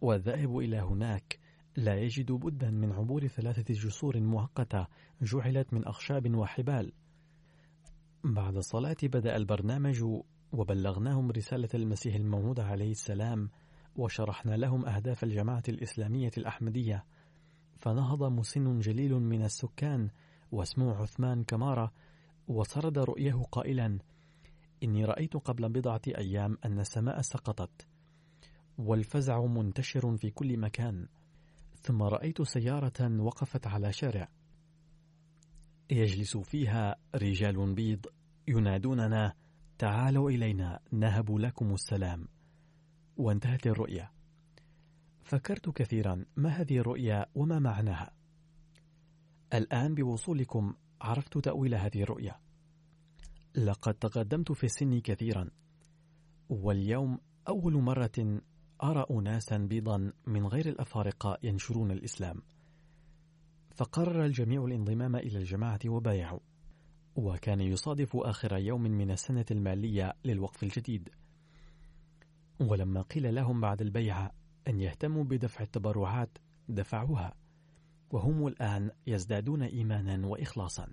[0.00, 1.38] والذاهب إلى هناك
[1.76, 4.86] لا يجد بدا من عبور ثلاثة جسور مؤقتة
[5.22, 6.92] جعلت من أخشاب وحبال.
[8.24, 10.04] بعد الصلاة بدأ البرنامج
[10.52, 13.50] وبلغناهم رسالة المسيح الموعود عليه السلام
[13.96, 17.04] وشرحنا لهم أهداف الجماعة الإسلامية الأحمدية.
[17.78, 20.10] فنهض مسن جليل من السكان
[20.52, 21.92] واسمه عثمان كمارة
[22.48, 23.98] وسرد رؤيه قائلا
[24.82, 27.86] إني رأيت قبل بضعة أيام أن السماء سقطت
[28.78, 31.08] والفزع منتشر في كل مكان
[31.82, 34.28] ثم رأيت سيارة وقفت على شارع.
[35.90, 38.06] يجلس فيها رجال بيض
[38.48, 39.34] ينادوننا
[39.78, 42.28] تعالوا إلينا نهب لكم السلام
[43.16, 44.10] وانتهت الرؤيا.
[45.22, 48.10] فكرت كثيرا ما هذه الرؤيا وما معناها؟
[49.54, 52.40] الآن بوصولكم عرفت تأويل هذه الرؤيا.
[53.56, 55.50] لقد تقدمت في السن كثيرا
[56.48, 58.40] واليوم أول مرة
[58.82, 62.42] أرى أناسا بيضا من غير الأفارقة ينشرون الإسلام.
[63.74, 66.40] فقرر الجميع الانضمام إلى الجماعة وبايعوا
[67.16, 71.08] وكان يصادف آخر يوم من السنة المالية للوقف الجديد.
[72.60, 74.32] ولما قيل لهم بعد البيعة
[74.68, 76.38] أن يهتموا بدفع التبرعات
[76.68, 77.41] دفعوها.
[78.12, 80.88] وهم الآن يزدادون إيمانا وإخلاصا.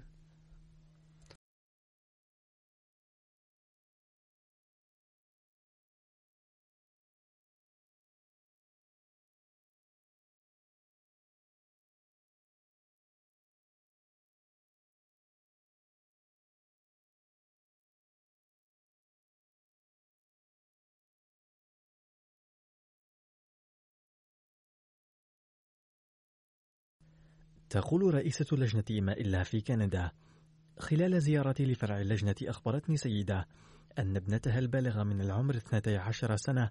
[27.69, 30.11] تقول رئيسة لجنة إيماء الله في كندا.
[30.79, 33.47] خلال زيارتي لفرع اللجنة أخبرتني سيدة
[33.99, 36.69] أن ابنتها البالغة من العمر 12 سنة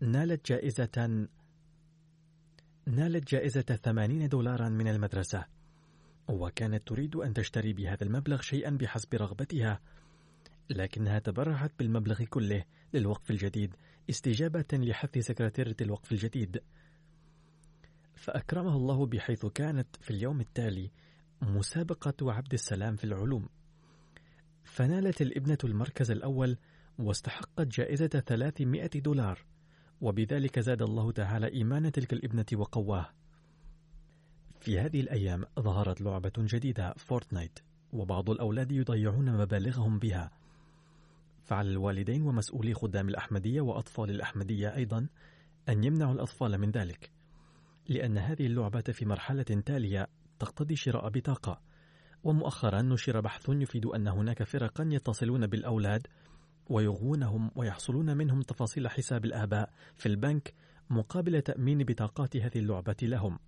[0.00, 1.26] نالت جائزة
[2.86, 5.44] نالت جائزة 80 دولارا من المدرسة
[6.28, 9.80] وكانت تريد أن تشتري بهذا المبلغ شيئا بحسب رغبتها
[10.70, 12.64] لكنها تبرعت بالمبلغ كله
[12.94, 13.76] للوقف الجديد
[14.10, 16.62] استجابة لحث سكرتيرة الوقف الجديد.
[18.18, 20.90] فأكرمه الله بحيث كانت في اليوم التالي
[21.42, 23.48] مسابقة عبد السلام في العلوم.
[24.64, 26.56] فنالت الابنة المركز الأول
[26.98, 29.44] واستحقت جائزة 300 دولار
[30.00, 33.08] وبذلك زاد الله تعالى إيمان تلك الابنة وقواه.
[34.60, 37.58] في هذه الأيام ظهرت لعبة جديدة فورتنايت
[37.92, 40.30] وبعض الأولاد يضيعون مبالغهم بها.
[41.44, 45.06] فعلى الوالدين ومسؤولي خدام الأحمدية وأطفال الأحمدية أيضا
[45.68, 47.17] أن يمنعوا الأطفال من ذلك.
[47.88, 50.06] لأن هذه اللعبة في مرحلة تالية
[50.38, 51.60] تقتضي شراء بطاقة.
[52.24, 56.06] ومؤخرا نشر بحث يفيد أن هناك فرقا يتصلون بالأولاد
[56.66, 60.54] ويغوونهم ويحصلون منهم تفاصيل حساب الآباء في البنك
[60.90, 63.38] مقابل تأمين بطاقات هذه اللعبة لهم.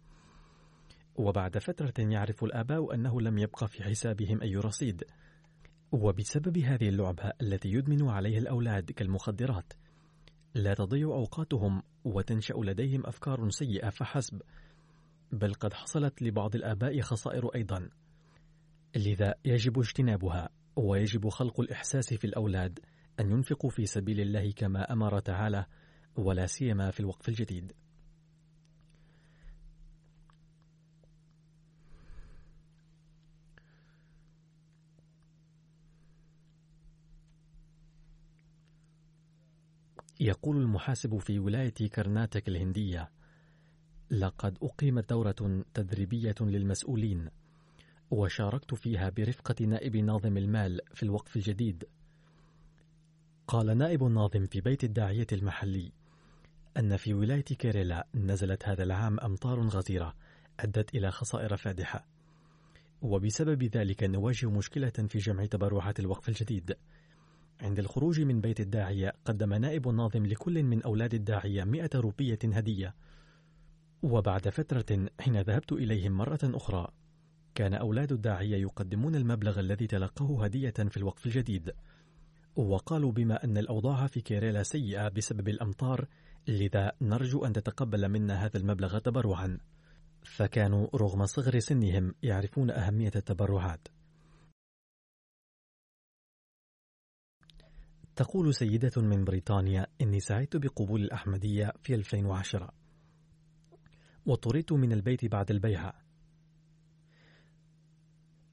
[1.17, 5.05] وبعد فترة يعرف الآباء أنه لم يبقى في حسابهم أي رصيد.
[5.93, 9.73] وبسبب هذه اللعبة التي يدمن عليها الأولاد كالمخدرات
[10.55, 14.43] لا تضيع أوقاتهم وتنشأ لديهم أفكار سيئة فحسب.
[15.33, 17.89] بل قد حصلت لبعض الآباء خسائر أيضا.
[18.97, 22.79] لذا يجب اجتنابها ويجب خلق الإحساس في الأولاد
[23.21, 25.67] أن ينفقوا في سبيل الله كما أمر تعالى
[26.17, 27.73] ولا سيما في الوقف الجديد.
[40.21, 43.11] يقول المحاسب في ولاية كرناتك الهندية:
[44.11, 47.29] لقد أقيمت دورة تدريبية للمسؤولين،
[48.11, 51.85] وشاركت فيها برفقة نائب ناظم المال في الوقف الجديد.
[53.47, 55.93] قال نائب الناظم في بيت الداعية المحلي:
[56.77, 60.15] أن في ولاية كيريلا نزلت هذا العام أمطار غزيرة
[60.61, 62.07] أدت إلى خسائر فادحة،
[63.03, 66.77] وبسبب ذلك نواجه مشكلة في جمع تبرعات الوقف الجديد.
[67.63, 72.95] عند الخروج من بيت الداعية قدم نائب الناظم لكل من أولاد الداعية مئة روبية هدية.
[74.03, 76.89] وبعد فترة حين ذهبت إليهم مرة أخرى
[77.55, 81.73] كان أولاد الداعية يقدمون المبلغ الذي تلقوه هدية في الوقف الجديد.
[82.57, 86.07] وقالوا بما أن الأوضاع في كيريلا سيئة بسبب الأمطار
[86.49, 89.59] لذا نرجو أن تتقبل منا هذا المبلغ تبرعا.
[90.23, 93.89] فكانوا رغم صغر سنهم يعرفون أهمية التبرعات.
[98.17, 102.73] تقول سيدة من بريطانيا إني سعدت بقبول الأحمدية في 2010
[104.27, 105.95] وطردت من البيت بعد البيعة.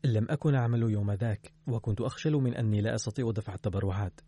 [0.03, 4.21] لم أكن أعمل يوم ذاك وكنت أخجل من أني لا أستطيع دفع التبرعات.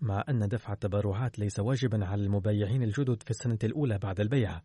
[0.00, 4.62] مع أن دفع التبرعات ليس واجبا على المبايعين الجدد في السنة الأولى بعد البيعة.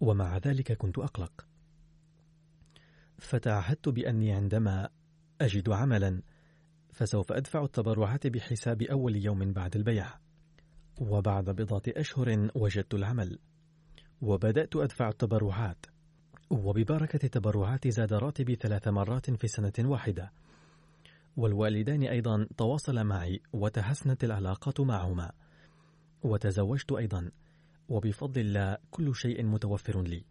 [0.00, 1.46] ومع ذلك كنت أقلق.
[3.18, 4.88] فتعهدت بأني عندما
[5.40, 6.22] أجد عملا
[7.00, 10.06] فسوف أدفع التبرعات بحساب أول يوم بعد البيع.
[10.98, 13.38] وبعد بضعة أشهر وجدت العمل.
[14.20, 15.86] وبدأت أدفع التبرعات.
[16.50, 20.32] وببركة التبرعات زاد راتبي ثلاث مرات في سنة واحدة.
[21.36, 25.32] والوالدان أيضا تواصل معي وتحسنت العلاقات معهما.
[26.22, 27.30] وتزوجت أيضا.
[27.88, 30.24] وبفضل الله كل شيء متوفر لي.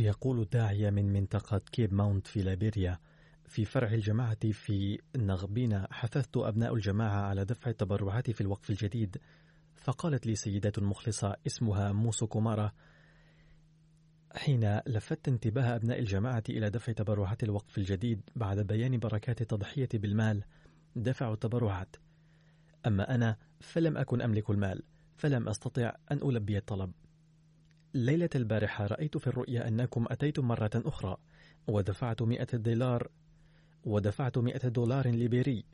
[0.00, 2.98] يقول الداعية من منطقة كيب ماونت في ليبيريا
[3.48, 9.16] في فرع الجماعة في نغبين حثثت أبناء الجماعة على دفع التبرعات في الوقف الجديد.
[9.74, 12.72] فقالت لي سيدة مخلصة اسمها موسو كومارا
[14.34, 20.44] حين لفت انتباه أبناء الجماعة إلى دفع تبرعات الوقف الجديد بعد بيان بركات التضحية بالمال
[20.96, 21.96] دفعوا التبرعات.
[22.86, 24.82] أما أنا فلم أكن أملك المال
[25.16, 26.92] فلم أستطع أن ألبي الطلب.
[27.94, 31.16] ليلة البارحة رأيت في الرؤيا أنكم أتيتم مرة أخرى
[31.68, 33.10] ودفعت مئة دولار
[33.84, 35.64] ودفعت مئة دولار ليبيري.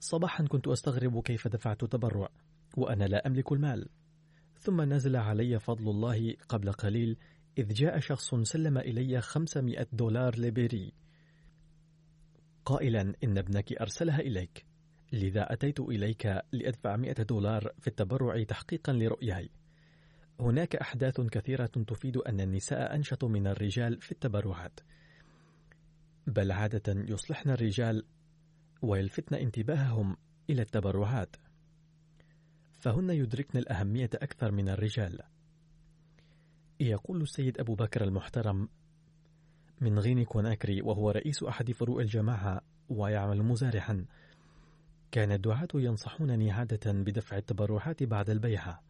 [0.00, 2.28] صباحا كنت أستغرب كيف دفعت تبرع
[2.76, 3.88] وأنا لا أملك المال.
[4.58, 7.16] ثم نزل علي فضل الله قبل قليل
[7.58, 10.92] إذ جاء شخص سلم إلي خمسمائة دولار ليبيري.
[12.64, 14.66] قائلا إن ابنك أرسلها إليك.
[15.12, 19.50] لذا أتيت إليك لأدفع مئة دولار في التبرع تحقيقا لرؤياي.
[20.40, 24.80] هناك أحداث كثيرة تفيد أن النساء أنشط من الرجال في التبرعات.
[26.26, 28.04] بل عادة يصلحن الرجال
[28.82, 30.16] ويلفتن انتباههم
[30.50, 31.36] إلى التبرعات.
[32.72, 35.20] فهن يدركن الأهمية أكثر من الرجال.
[36.80, 38.68] يقول السيد أبو بكر المحترم
[39.80, 44.04] من غيني كوناكري وهو رئيس أحد فروع الجماعة ويعمل مزارحا
[45.12, 48.82] كان الدعاة ينصحونني عادة بدفع التبرعات بعد البيعة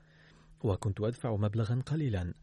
[0.65, 2.35] وكنت أدفع مبلغا قليلا.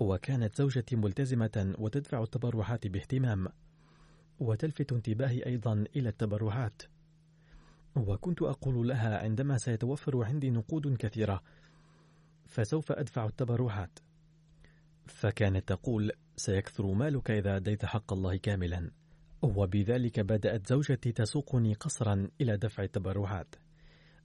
[0.00, 3.48] وكانت زوجتي ملتزمة وتدفع التبرعات باهتمام.
[4.40, 6.82] وتلفت انتباهي أيضا إلى التبرعات.
[7.96, 11.42] وكنت أقول لها عندما سيتوفر عندي نقود كثيرة
[12.44, 13.98] فسوف أدفع التبرعات.
[15.06, 18.90] فكانت تقول سيكثر مالك إذا أديت حق الله كاملا.
[19.42, 23.54] وبذلك بدأت زوجتي تسوقني قصرا إلى دفع التبرعات.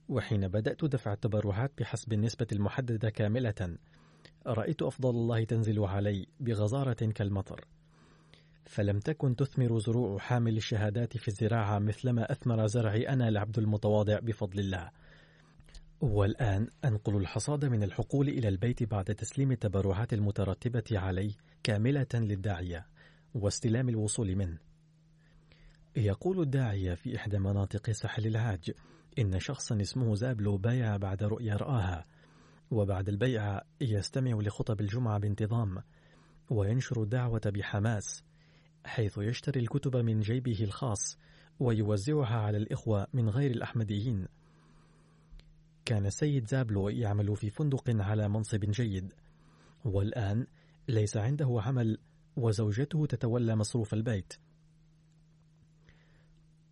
[0.10, 3.78] وحين بدأت دفع التبرعات بحسب النسبة المحددة كاملة
[4.48, 7.66] رأيت أفضل الله تنزل علي بغزارة كالمطر.
[8.66, 14.60] فلم تكن تثمر زروع حامل الشهادات في الزراعة مثلما أثمر زرعي أنا العبد المتواضع بفضل
[14.60, 14.90] الله.
[16.02, 21.32] والآن أنقل الحصاد من الحقول إلى البيت بعد تسليم التبرعات المترتبة عليه
[21.64, 22.88] كاملة للداعية
[23.34, 24.58] واستلام الوصول منه.
[25.96, 28.72] يقول الداعية في إحدى مناطق ساحل العاج
[29.20, 32.06] إن شخصا اسمه زابلو بايع بعد رؤيا رآها
[32.72, 35.84] وبعد البيعة يستمع لخطب الجمعة بانتظام
[36.50, 38.24] وينشر الدعوة بحماس
[38.86, 41.18] حيث يشتري الكتب من جيبه الخاص
[41.60, 44.28] ويوزعها على الإخوة من غير الأحمديين.
[45.86, 49.14] كان السيد زابلو يعمل في فندق على منصب جيد
[49.86, 50.48] والآن
[50.88, 51.98] ليس عنده عمل
[52.36, 54.34] وزوجته تتولى مصروف البيت.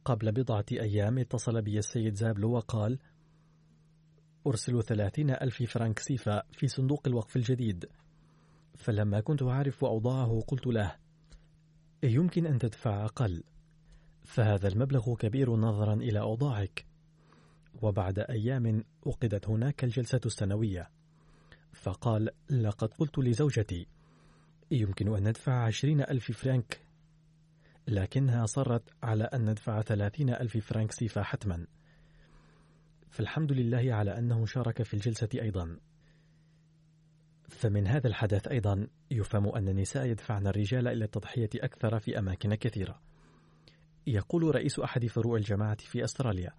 [0.05, 2.99] قبل بضعة أيام اتصل بي السيد زابلو وقال
[4.47, 7.85] أرسل ثلاثين ألف فرنك سيفا في صندوق الوقف الجديد.
[8.75, 10.95] فلما كنت أعرف أوضاعه قلت له
[12.03, 13.43] يمكن أن تدفع أقل.
[14.23, 16.85] فهذا المبلغ كبير نظرا إلى أوضاعك.
[17.81, 20.89] وبعد أيام عقدت هناك الجلسة السنوية.
[21.73, 23.87] فقال لقد قلت لزوجتي
[24.71, 26.82] يمكن أن ندفع عشرين ألف فرنك
[27.87, 31.67] لكنها أصرت على أن ندفع ثلاثين ألف فرنك سيفا حتما.
[33.09, 35.77] فالحمد لله على أنه شارك في الجلسة أيضا.
[37.49, 43.01] فمن هذا الحدث أيضا يفهم أن النساء يدفعن الرجال إلى التضحية أكثر في أماكن كثيرة.
[44.07, 46.51] يقول رئيس أحد فروع الجماعة في أستراليا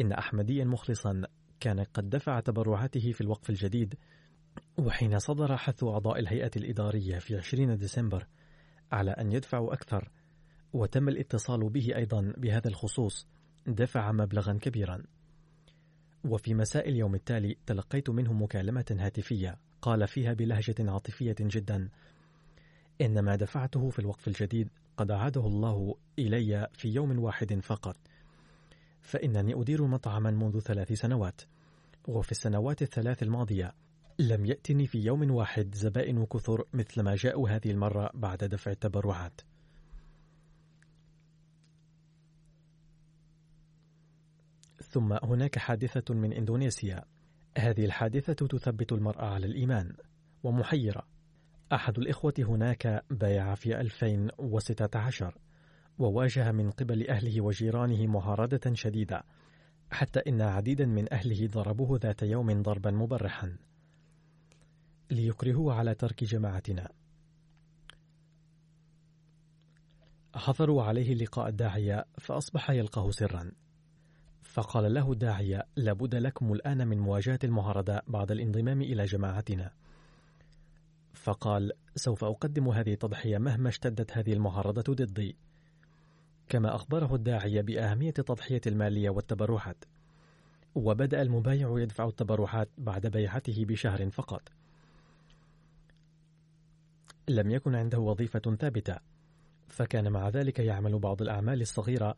[0.00, 1.22] إن أحمديا مخلصا
[1.60, 3.94] كان قد دفع تبرعاته في الوقف الجديد
[4.78, 8.26] وحين صدر حث أعضاء الهيئة الإدارية في 20 ديسمبر
[8.92, 10.10] على أن يدفعوا أكثر
[10.72, 13.26] وتم الاتصال به أيضا بهذا الخصوص.
[13.66, 15.02] دفع مبلغا كبيرا.
[16.24, 19.58] وفي مساء اليوم التالي تلقيت منه مكالمة هاتفية.
[19.82, 21.88] قال فيها بلهجة عاطفية جدا.
[23.00, 27.96] إن ما دفعته في الوقف الجديد قد أعاده الله إلي في يوم واحد فقط.
[29.00, 31.40] فإنني أدير مطعما منذ ثلاث سنوات.
[32.08, 33.74] وفي السنوات الثلاث الماضية
[34.18, 39.40] لم يأتني في يوم واحد زبائن كثر مثل ما جاءوا هذه المرة بعد دفع التبرعات.
[44.92, 47.04] ثم هناك حادثة من إندونيسيا.
[47.58, 49.92] هذه الحادثة تثبت المرأة على الإيمان
[50.42, 51.06] ومحيرة.
[51.72, 55.38] أحد الإخوة هناك بايع في 2016
[55.98, 59.24] وواجه من قبل أهله وجيرانه معارضة شديدة
[59.90, 63.56] حتى إن عديدا من أهله ضربوه ذات يوم ضربا مبرحا.
[65.10, 66.88] ليكرهوه على ترك جماعتنا.
[70.34, 73.52] حضروا عليه لقاء الداعية فأصبح يلقاه سرا.
[74.52, 79.70] فقال له الداعية لابد لكم الآن من مواجهة المعارضة بعد الانضمام إلى جماعتنا.
[81.14, 85.36] فقال سوف أقدم هذه التضحية مهما اشتدت هذه المعارضة ضدي.
[86.48, 89.84] كما أخبره الداعية بأهمية التضحية المالية والتبرعات.
[90.74, 94.42] وبدأ المبايع يدفع التبرعات بعد بيعته بشهر فقط.
[97.28, 98.96] لم يكن عنده وظيفة ثابتة.
[99.68, 102.16] فكان مع ذلك يعمل بعض الأعمال الصغيرة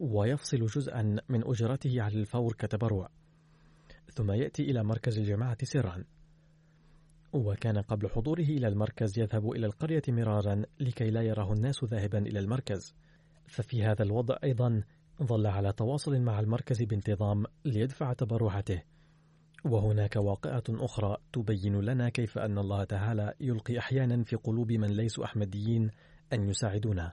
[0.00, 3.08] ويفصل جزءا من أجرته على الفور كتبرع
[4.12, 6.04] ثم يأتي إلى مركز الجماعة سرا.
[7.32, 12.38] وكان قبل حضوره إلى المركز يذهب إلى القرية مرارا لكي لا يراه الناس ذاهبا إلى
[12.38, 12.94] المركز.
[13.46, 14.82] ففي هذا الوضع أيضا
[15.22, 18.82] ظل على تواصل مع المركز بانتظام ليدفع تبرعاته
[19.64, 25.24] وهناك واقعة أخرى تبين لنا كيف أن الله تعالى يلقي أحيانا في قلوب من ليسوا
[25.24, 25.90] أحمديين
[26.32, 27.12] أن يساعدونا.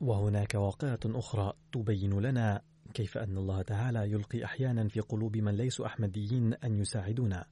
[0.00, 2.62] وهناك واقعة أخرى تبين لنا
[2.94, 7.46] كيف أن الله تعالى يلقي أحيانا في قلوب من ليسوا أحمديين أن يساعدونا.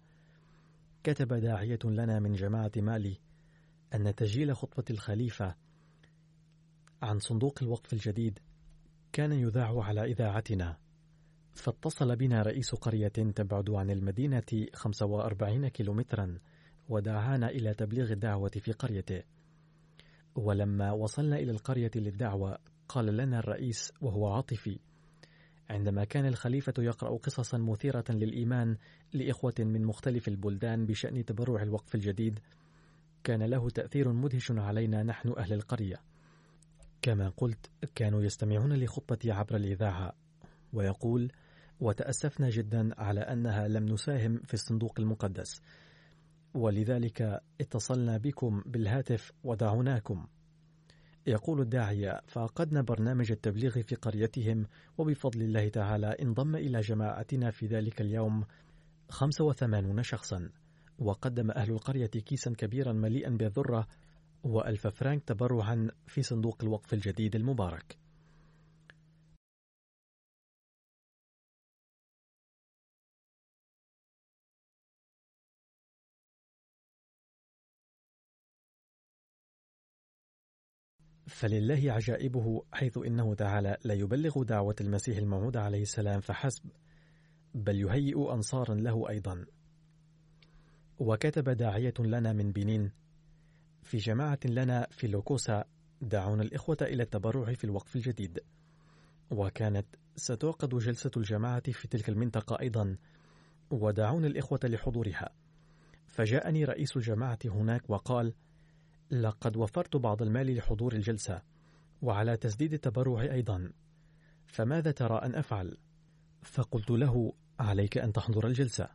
[1.05, 3.19] كتب داعية لنا من جماعة مالي
[3.95, 5.55] أن تسجيل خطبة الخليفة
[7.03, 8.39] عن صندوق الوقف الجديد
[9.13, 10.77] كان يذاع على إذاعتنا.
[11.53, 16.39] فاتصل بنا رئيس قرية تبعد عن المدينة 45 كيلومترا
[16.89, 19.23] ودعانا إلى تبليغ الدعوة في قريته.
[20.39, 22.59] ولما وصلنا إلى القرية للدعوة
[22.89, 24.79] قال لنا الرئيس وهو عاطفي
[25.71, 28.77] عندما كان الخليفة يقرأ قصصا مثيرة للإيمان
[29.13, 32.39] لإخوة من مختلف البلدان بشأن تبرع الوقف الجديد
[33.25, 35.97] كان له تأثير مدهش علينا نحن أهل القرية.
[37.03, 40.13] كما قلت كانوا يستمعون لخطبتي عبر الإذاعة
[40.73, 41.33] ويقول
[41.81, 45.63] وتأسفنا جدا على أنها لم نساهم في الصندوق المقدس
[46.55, 50.27] ولذلك اتصلنا بكم بالهاتف ودعوناكم.
[51.27, 54.67] يقول الداعية فعقدنا برنامج التبليغ في قريتهم
[54.99, 58.45] وبفضل الله تعالى انضم إلى جماعتنا في ذلك اليوم
[59.09, 60.51] 85 شخصا.
[60.99, 63.87] وقدم أهل القرية كيسا كبيرا مليئا بالذرة
[64.45, 68.08] وألف فرانك تبرعا في صندوق الوقف الجديد المبارك.
[81.29, 86.71] فلله عجائبه حيث إنه تعالى لا يبلغ دعوة المسيح الموعود عليه السلام فحسب
[87.55, 89.47] بل يهيئ أنصارا له أيضا.
[90.99, 92.93] وكتب داعية لنا من بنين.
[93.83, 95.65] في جماعة لنا في لوكوسا
[96.01, 98.41] دعونا الإخوة إلى التبرع في الوقف الجديد.
[99.31, 102.97] وكانت ستعقد جلسة الجماعة في تلك المنطقة أيضا.
[103.71, 105.31] ودعونا الإخوة لحضورها.
[106.07, 108.35] فجاءني رئيس الجماعة هناك وقال:
[109.11, 111.43] لقد وفرت بعض المال لحضور الجلسة
[112.03, 113.73] وعلى تسديد التبرع أيضا.
[114.47, 115.77] فماذا ترى أن أفعل؟
[116.43, 118.89] فقلت له عليك أن تحضر الجلسة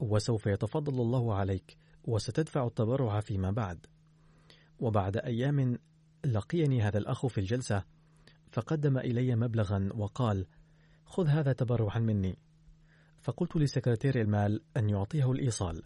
[0.00, 3.86] وسوف يتفضل الله عليك وستدفع التبرع فيما بعد.
[4.78, 5.78] وبعد أيام
[6.24, 7.84] لقيني هذا الأخ في الجلسة
[8.52, 10.46] فقدم إلي مبلغا وقال
[11.04, 12.38] خذ هذا تبرعا مني.
[13.24, 15.82] فقلت لسكرتير المال أن يعطيه الإيصال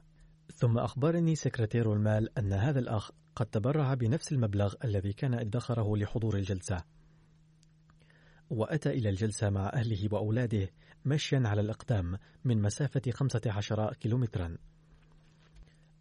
[0.54, 6.36] ثم أخبرني سكرتير المال أن هذا الأخ قد تبرع بنفس المبلغ الذي كان ادخره لحضور
[6.36, 6.84] الجلسة.
[8.50, 10.70] وأتى إلى الجلسة مع أهله وأولاده
[11.04, 14.56] مشيا على الأقدام من مسافة 15 كيلومترا.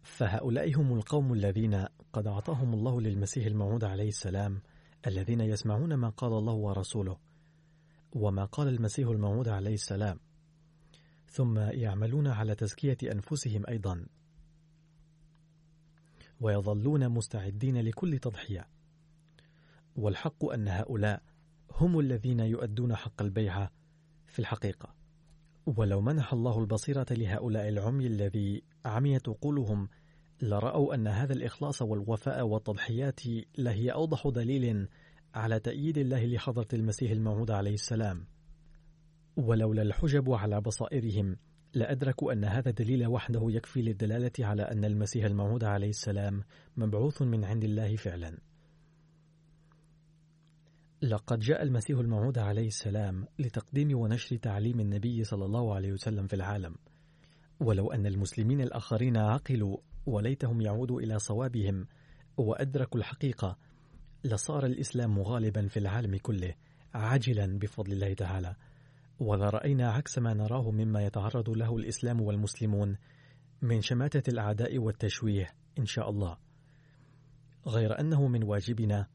[0.02, 4.62] فهؤلاء هم القوم الذين قد أعطاهم الله للمسيح الموعود عليه السلام
[5.06, 7.18] الذين يسمعون ما قال الله ورسوله
[8.12, 10.20] وما قال المسيح الموعود عليه السلام.
[11.26, 14.06] ثم يعملون على تزكية أنفسهم أيضا.
[16.40, 18.68] ويظلون مستعدين لكل تضحية.
[19.96, 21.22] والحق أن هؤلاء
[21.72, 23.70] هم الذين يؤدون حق البيعة
[24.26, 24.94] في الحقيقة.
[25.66, 29.88] ولو منح الله البصيرة لهؤلاء العمي الذي عميت عقولهم
[30.42, 33.20] لرأوا أن هذا الإخلاص والوفاء والتضحيات
[33.58, 34.88] لهي أوضح دليل
[35.34, 38.26] على تأييد الله لحضرة المسيح الموعود عليه السلام.
[39.36, 41.36] ولولا الحجب على بصائرهم
[41.74, 46.42] لأدركوا أن هذا الدليل وحده يكفي للدلالة على أن المسيح الموعود عليه السلام
[46.76, 48.38] مبعوث من عند الله فعلا.
[51.02, 56.36] لقد جاء المسيح الموعود عليه السلام لتقديم ونشر تعليم النبي صلى الله عليه وسلم في
[56.36, 56.74] العالم.
[57.60, 61.86] ولو أن المسلمين الآخرين عقلوا وليتهم يعودوا إلى صوابهم
[62.36, 63.58] وأدركوا الحقيقة
[64.24, 66.54] لصار الإسلام غالبا في العالم كله
[66.94, 68.56] عاجلا بفضل الله تعالى.
[69.20, 72.96] ولرأينا عكس ما نراه مما يتعرض له الإسلام والمسلمون
[73.62, 76.36] من شماتة الأعداء والتشويه إن شاء الله.
[77.66, 79.06] غير أنه من واجبنا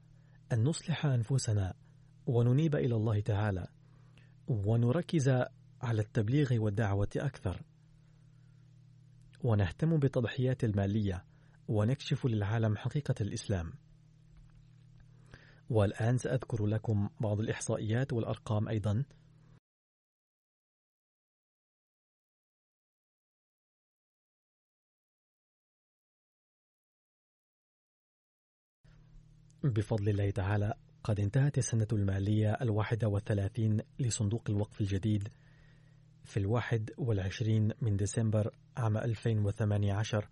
[0.52, 1.74] أن نصلح أنفسنا
[2.26, 3.68] وننيب إلى الله تعالى
[4.48, 5.30] ونركز
[5.82, 7.62] على التبليغ والدعوة أكثر.
[9.44, 11.26] ونهتم بالتضحيات المالية
[11.68, 13.74] ونكشف للعالم حقيقة الإسلام.
[15.70, 19.04] والآن سأذكر لكم بعض الإحصائيات والأرقام أيضا.
[29.64, 35.28] بفضل الله تعالى قد انتهت السنة المالية الواحدة والثلاثين لصندوق الوقف الجديد
[36.24, 40.30] في الواحد والعشرين من ديسمبر عام 2018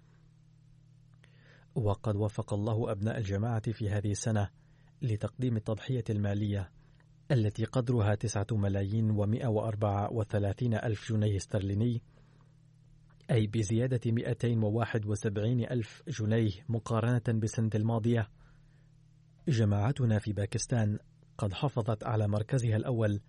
[1.75, 4.49] وقد وفق الله أبناء الجماعة في هذه السنة
[5.01, 6.71] لتقديم التضحية المالية
[7.32, 12.01] التي قدرها تسعة ملايين ومئة وأربعة وثلاثين ألف جنيه استرليني
[13.32, 18.29] أي بزيادة مئتين وواحد وسبعين ألف جنيه مقارنة بالسنة الماضية.
[19.52, 20.99] جماعتنا في باكستان
[21.38, 23.20] قد حافظت على مركزها الأول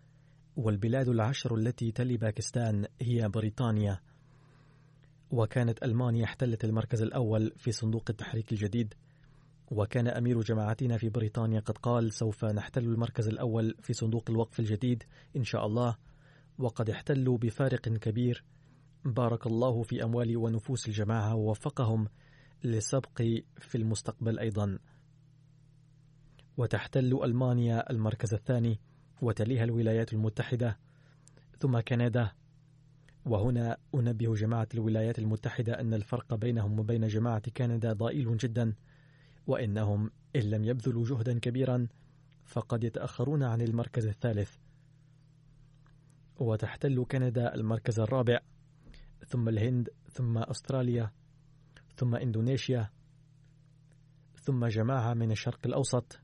[0.56, 4.00] والبلاد العشر التي تلي باكستان هي بريطانيا.
[5.30, 8.94] وكانت ألمانيا احتلت المركز الأول في صندوق التحريك الجديد.
[9.70, 15.02] وكان أمير جماعتنا في بريطانيا قد قال سوف نحتل المركز الأول في صندوق الوقف الجديد
[15.36, 15.96] إن شاء الله
[16.58, 18.44] وقد احتلوا بفارق كبير.
[19.04, 22.08] بارك الله في أموال ونفوس الجماعة ووفقهم
[22.64, 23.22] للسبق
[23.58, 24.78] في المستقبل أيضا.
[26.56, 28.80] وتحتل ألمانيا المركز الثاني
[29.22, 30.78] وتليها الولايات المتحدة
[31.58, 32.30] ثم كندا.
[33.24, 38.74] وهنا أنبه جماعة الولايات المتحدة أن الفرق بينهم وبين جماعة كندا ضئيل جدا
[39.46, 41.88] وإنهم إن لم يبذلوا جهدا كبيرا
[42.44, 44.56] فقد يتأخرون عن المركز الثالث.
[46.38, 48.40] وتحتل كندا المركز الرابع
[49.26, 51.10] ثم الهند ثم أستراليا
[51.96, 52.90] ثم إندونيسيا
[54.34, 56.21] ثم جماعة من الشرق الأوسط.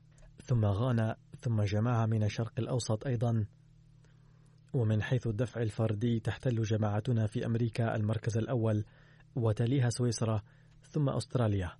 [0.49, 3.45] ثم غانا ثم جماعة من الشرق الأوسط أيضا.
[4.73, 8.85] ومن حيث الدفع الفردي تحتل جماعتنا في أمريكا المركز الأول
[9.35, 10.41] وتليها سويسرا
[10.81, 11.71] ثم أستراليا.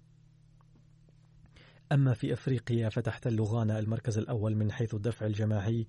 [1.92, 5.88] أما في أفريقيا فتحتل غانا المركز الأول من حيث الدفع الجماعي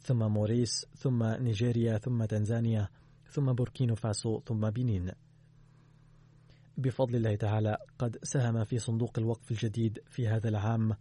[0.00, 2.88] ثم موريس ثم نيجيريا ثم تنزانيا
[3.30, 5.12] ثم بوركينو فاسو ثم بنين.
[6.78, 10.96] بفضل الله تعالى قد ساهم في صندوق الوقف الجديد في هذا العام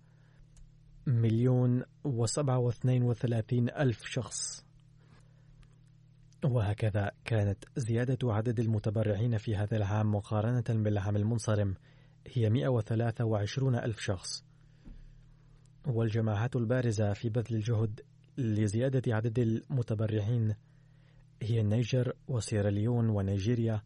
[1.07, 4.65] مليون وسبعة واثنين وثلاثين ألف شخص.
[6.45, 11.75] وهكذا كانت زيادة عدد المتبرعين في هذا العام مقارنة بالعام المنصرم
[12.27, 14.43] هي 123 ألف شخص.
[15.85, 18.01] والجماعات البارزة في بذل الجهد
[18.37, 20.55] لزيادة عدد المتبرعين
[21.41, 23.81] هي النيجر وسيراليون ونيجيريا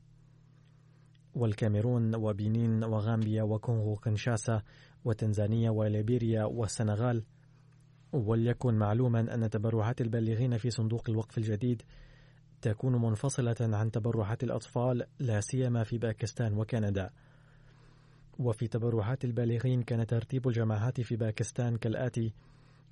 [1.35, 4.61] والكاميرون وبنين وغامبيا وكونغو كنشاسا
[5.05, 7.23] وتنزانيا وليبيريا والسنغال.
[8.13, 11.81] وليكن معلوما أن تبرعات البالغين في صندوق الوقف الجديد
[12.61, 17.09] تكون منفصلة عن تبرعات الأطفال لا سيما في باكستان وكندا.
[18.39, 22.33] وفي تبرعات البالغين كان ترتيب الجماعات في باكستان كالآتي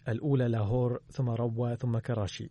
[0.07, 2.49] الأولى لاهور ثم روى ثم كراشي.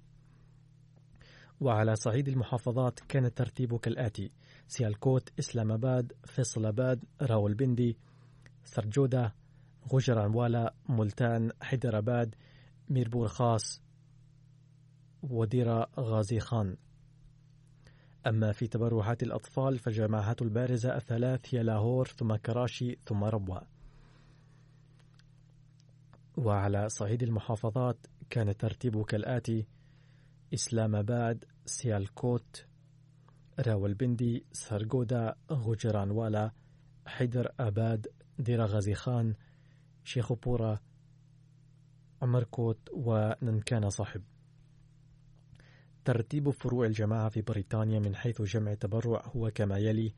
[1.61, 4.31] وعلى صعيد المحافظات كان الترتيب كالآتي
[4.69, 7.97] سيالكوت إسلام آباد فيصل آباد راولبندي
[8.65, 9.33] سرجودا
[9.89, 12.35] غوجرانوالا ملتان حيدراباد
[12.89, 13.83] ميربور خاص
[15.23, 16.77] وديرة غازي خان.
[18.27, 23.63] أما في تبرعات الأطفال فجماعات البارزة الثلاث هي لاهور ثم كراشي ثم ربوة.
[26.37, 29.67] وعلى صعيد المحافظات كان الترتيب كالآتي
[30.55, 32.67] إسلام آباد سيالكوت
[33.59, 36.51] راولبندي سرغودا غجرانوالا
[37.07, 38.07] حيدر آباد
[38.39, 39.35] دير غازي خان
[40.05, 40.81] شيخوبورا
[42.23, 44.23] عمركوت وننكانا صاحب.
[46.05, 50.15] ترتيب فروع الجماعة في بريطانيا من حيث جمع التبرع هو كما يلي.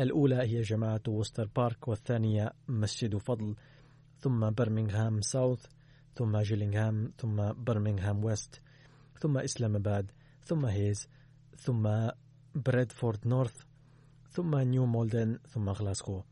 [0.00, 3.56] الأولى هي جماعة وستر بارك والثانية مسجد فضل
[4.18, 5.66] ثم برمنغهام ساوث
[6.14, 8.60] ثم جيلينغهام ثم برمنغهام ويست
[9.18, 10.12] ثم إسلام آباد
[10.44, 11.08] ثم هيز
[11.56, 12.08] ثم
[12.54, 13.64] بريدفورد نورث
[14.30, 16.22] ثم نيو مولدن ثم غلاسكو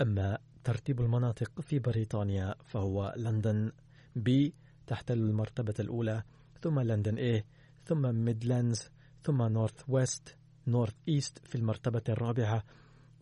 [0.00, 0.38] أما
[0.68, 3.72] ترتيب المناطق في بريطانيا فهو لندن
[4.16, 4.54] B
[4.86, 6.22] تحتل المرتبة الأولى
[6.62, 7.44] ثم لندن A
[7.84, 8.90] ثم ميدلاندز
[9.24, 12.64] ثم نورث ويست نورث إيست في المرتبة الرابعة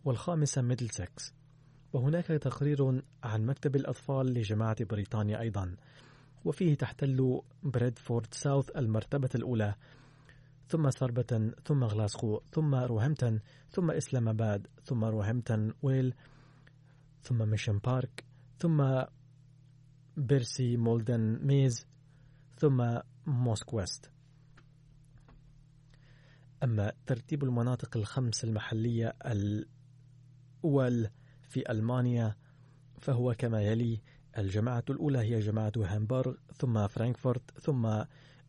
[0.05, 1.33] والخامسة ميدل سكس
[1.93, 5.75] وهناك تقرير عن مكتب الأطفال لجماعة بريطانيا أيضا.
[6.45, 9.75] وفيه تحتل بريدفورد ساوث المرتبة الأولى
[10.67, 13.39] ثم سربتن ثم غلاسكو ثم روهمتن
[13.69, 16.13] ثم إسلام آباد ثم روهمتن ويل
[17.21, 18.25] ثم ميشن بارك
[18.57, 19.03] ثم
[20.17, 21.87] بيرسي مولدن ميز
[22.57, 24.11] ثم موسك ويست.
[26.63, 31.09] أما ترتيب المناطق الخمس المحلية الأول
[31.49, 32.35] في ألمانيا
[32.99, 34.01] فهو كما يلي
[34.37, 38.03] الجماعة الأولى هي جماعة هامبورغ ثم فرانكفورت ثم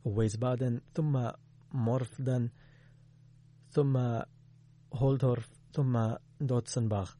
[0.04, 1.30] ويسبادن ثم
[1.72, 2.50] مورفدن
[3.70, 4.20] ثم
[4.94, 7.10] هولدورف ثم دوتسنباغ.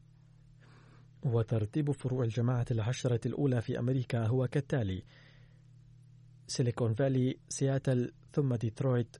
[1.23, 5.03] وترتيب فروع الجماعة العشرة الأولى في أمريكا هو كالتالي
[6.47, 9.17] سيليكون فالي سياتل ثم ديترويت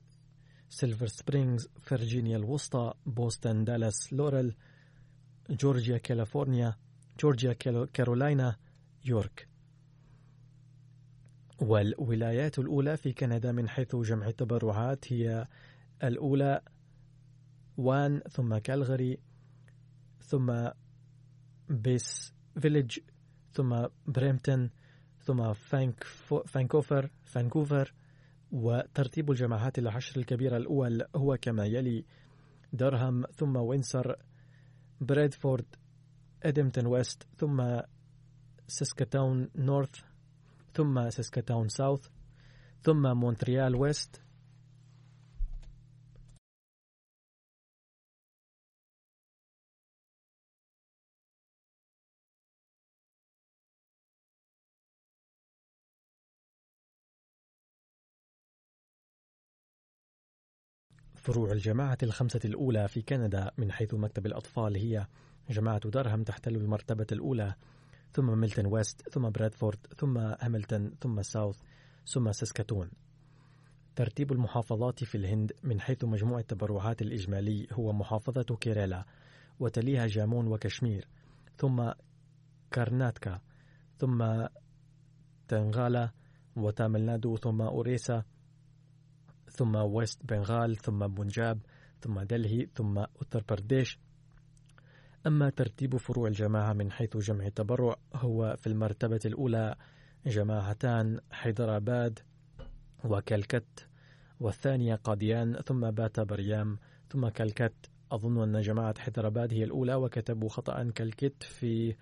[0.69, 4.55] سيلفر سبرينغز فرجينيا الوسطى بوسطن دالاس لوريل
[5.49, 6.75] جورجيا كاليفورنيا
[7.19, 7.53] جورجيا
[7.93, 8.55] كارولاينا
[9.05, 9.47] يورك
[11.61, 15.47] والولايات الأولى في كندا من حيث جمع التبرعات هي
[16.03, 16.61] الأولى
[17.77, 19.19] وان ثم كالغري
[20.21, 20.69] ثم
[21.69, 22.99] بيس فيليج
[23.51, 24.69] ثم بريمتون
[25.19, 26.03] ثم فانك
[26.45, 27.93] فانكوفر فانكوفر
[28.51, 32.05] وترتيب الجماعات العشر الكبيرة الأول هو كما يلي
[32.73, 34.15] درهم ثم وينسر
[35.01, 35.65] بريدفورد
[36.43, 37.79] إدمتون ويست ثم
[38.67, 39.95] ساسكاتاون نورث
[40.73, 42.07] ثم ساسكاتاون ساوث
[42.81, 44.21] ثم مونتريال ويست
[61.33, 65.07] فروع الجماعة الخمسة الأولى في كندا من حيث مكتب الأطفال هي
[65.49, 67.53] جماعة درهم تحتل المرتبة الأولى
[68.11, 71.57] ثم ميلتون ويست ثم برادفورد ثم هاملتون ثم ساوث
[72.05, 72.89] ثم ساسكاتون.
[73.95, 79.05] ترتيب المحافظات في الهند من حيث مجموع التبرعات الإجمالي هو محافظة كيرالا
[79.59, 81.07] وتليها جامون وكشمير
[81.57, 81.91] ثم
[82.71, 83.41] كارناتكا
[83.97, 84.47] ثم
[85.47, 86.09] تنغالا
[86.55, 88.23] وتامل ثم أوريسا
[89.49, 91.59] ثم ويست بنغال ثم بنجاب
[92.01, 93.99] ثم دلهي ثم أتر برديش.
[95.27, 99.75] أما ترتيب فروع الجماعة من حيث جمع التبرع هو في المرتبة الأولى
[100.25, 102.19] جماعتان حيدرآباد
[103.05, 103.87] وكالكت
[104.39, 106.77] والثانية قاديان ثم باتا بريام
[107.09, 107.73] ثم كالكت.
[108.11, 111.95] أظن أن جماعة حيدرآباد هي الأولى وكتبوا خطأ كالكت في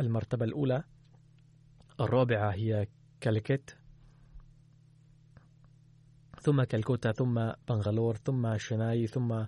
[0.00, 0.84] المرتبة الأولى.
[2.00, 2.86] الرابعة هي
[3.20, 3.78] كالكت.
[6.42, 9.44] ثم كالكوتا ثم بنغلور ثم شناي ثم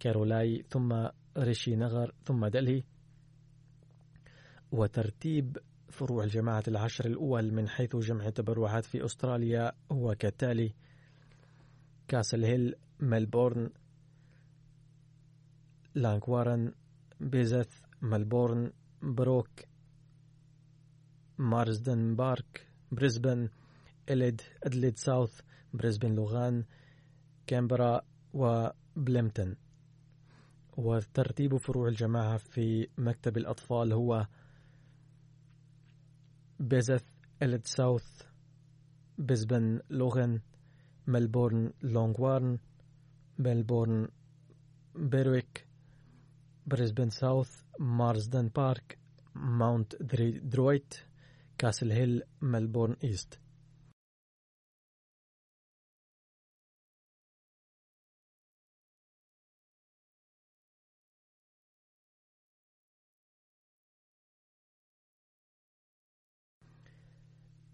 [0.00, 1.06] كارولاي ثم
[1.38, 2.82] ريشي نغر ثم دلهي.
[4.72, 5.58] وترتيب
[5.88, 10.74] فروع الجماعة العشر الأول من حيث جمع التبرعات في أستراليا هو كالتالي
[12.08, 13.70] كاسل هيل ملبورن
[15.94, 16.72] لانكوارن
[17.20, 18.72] بيزث ملبورن
[19.02, 19.50] بروك
[21.38, 23.48] مارزدن بارك بريسبن
[24.10, 25.40] إليد أدليد ساوث
[25.74, 26.64] بريسبن لوغان
[27.46, 28.02] كامبرا
[28.34, 29.56] وبليمتون
[30.76, 34.26] وترتيب فروع الجماعة في مكتب الأطفال هو
[36.60, 37.04] بيزث
[37.42, 38.22] إلد ساوث
[39.18, 40.40] بيزبن لوغن
[41.06, 42.58] ملبورن لونغوارن
[43.38, 44.08] ملبورن
[44.94, 45.66] بيرويك
[46.66, 48.98] بريسبن ساوث مارزدن بارك
[49.34, 50.02] ماونت
[50.42, 50.94] درويت
[51.58, 53.40] كاسل هيل ملبورن إيست.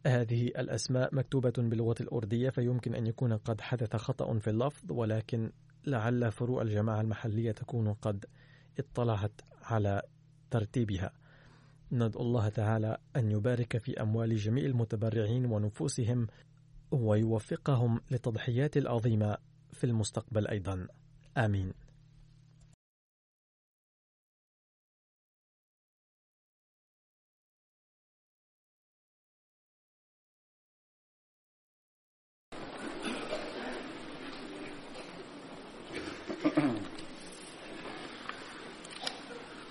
[0.06, 5.52] هذه الأسماء مكتوبة باللغة الأردية فيمكن أن يكون قد حدث خطأ في اللفظ ولكن
[5.86, 8.26] لعل فروع الجماعة المحلية تكون قد
[8.78, 10.02] اطلعت على
[10.50, 11.12] ترتيبها.
[11.92, 16.26] ندعو الله تعالى أن يبارك في أموال جميع المتبرعين ونفوسهم
[16.90, 19.36] ويوفقهم للتضحيات العظيمة
[19.72, 20.86] في المستقبل أيضا.
[21.36, 21.72] آمين.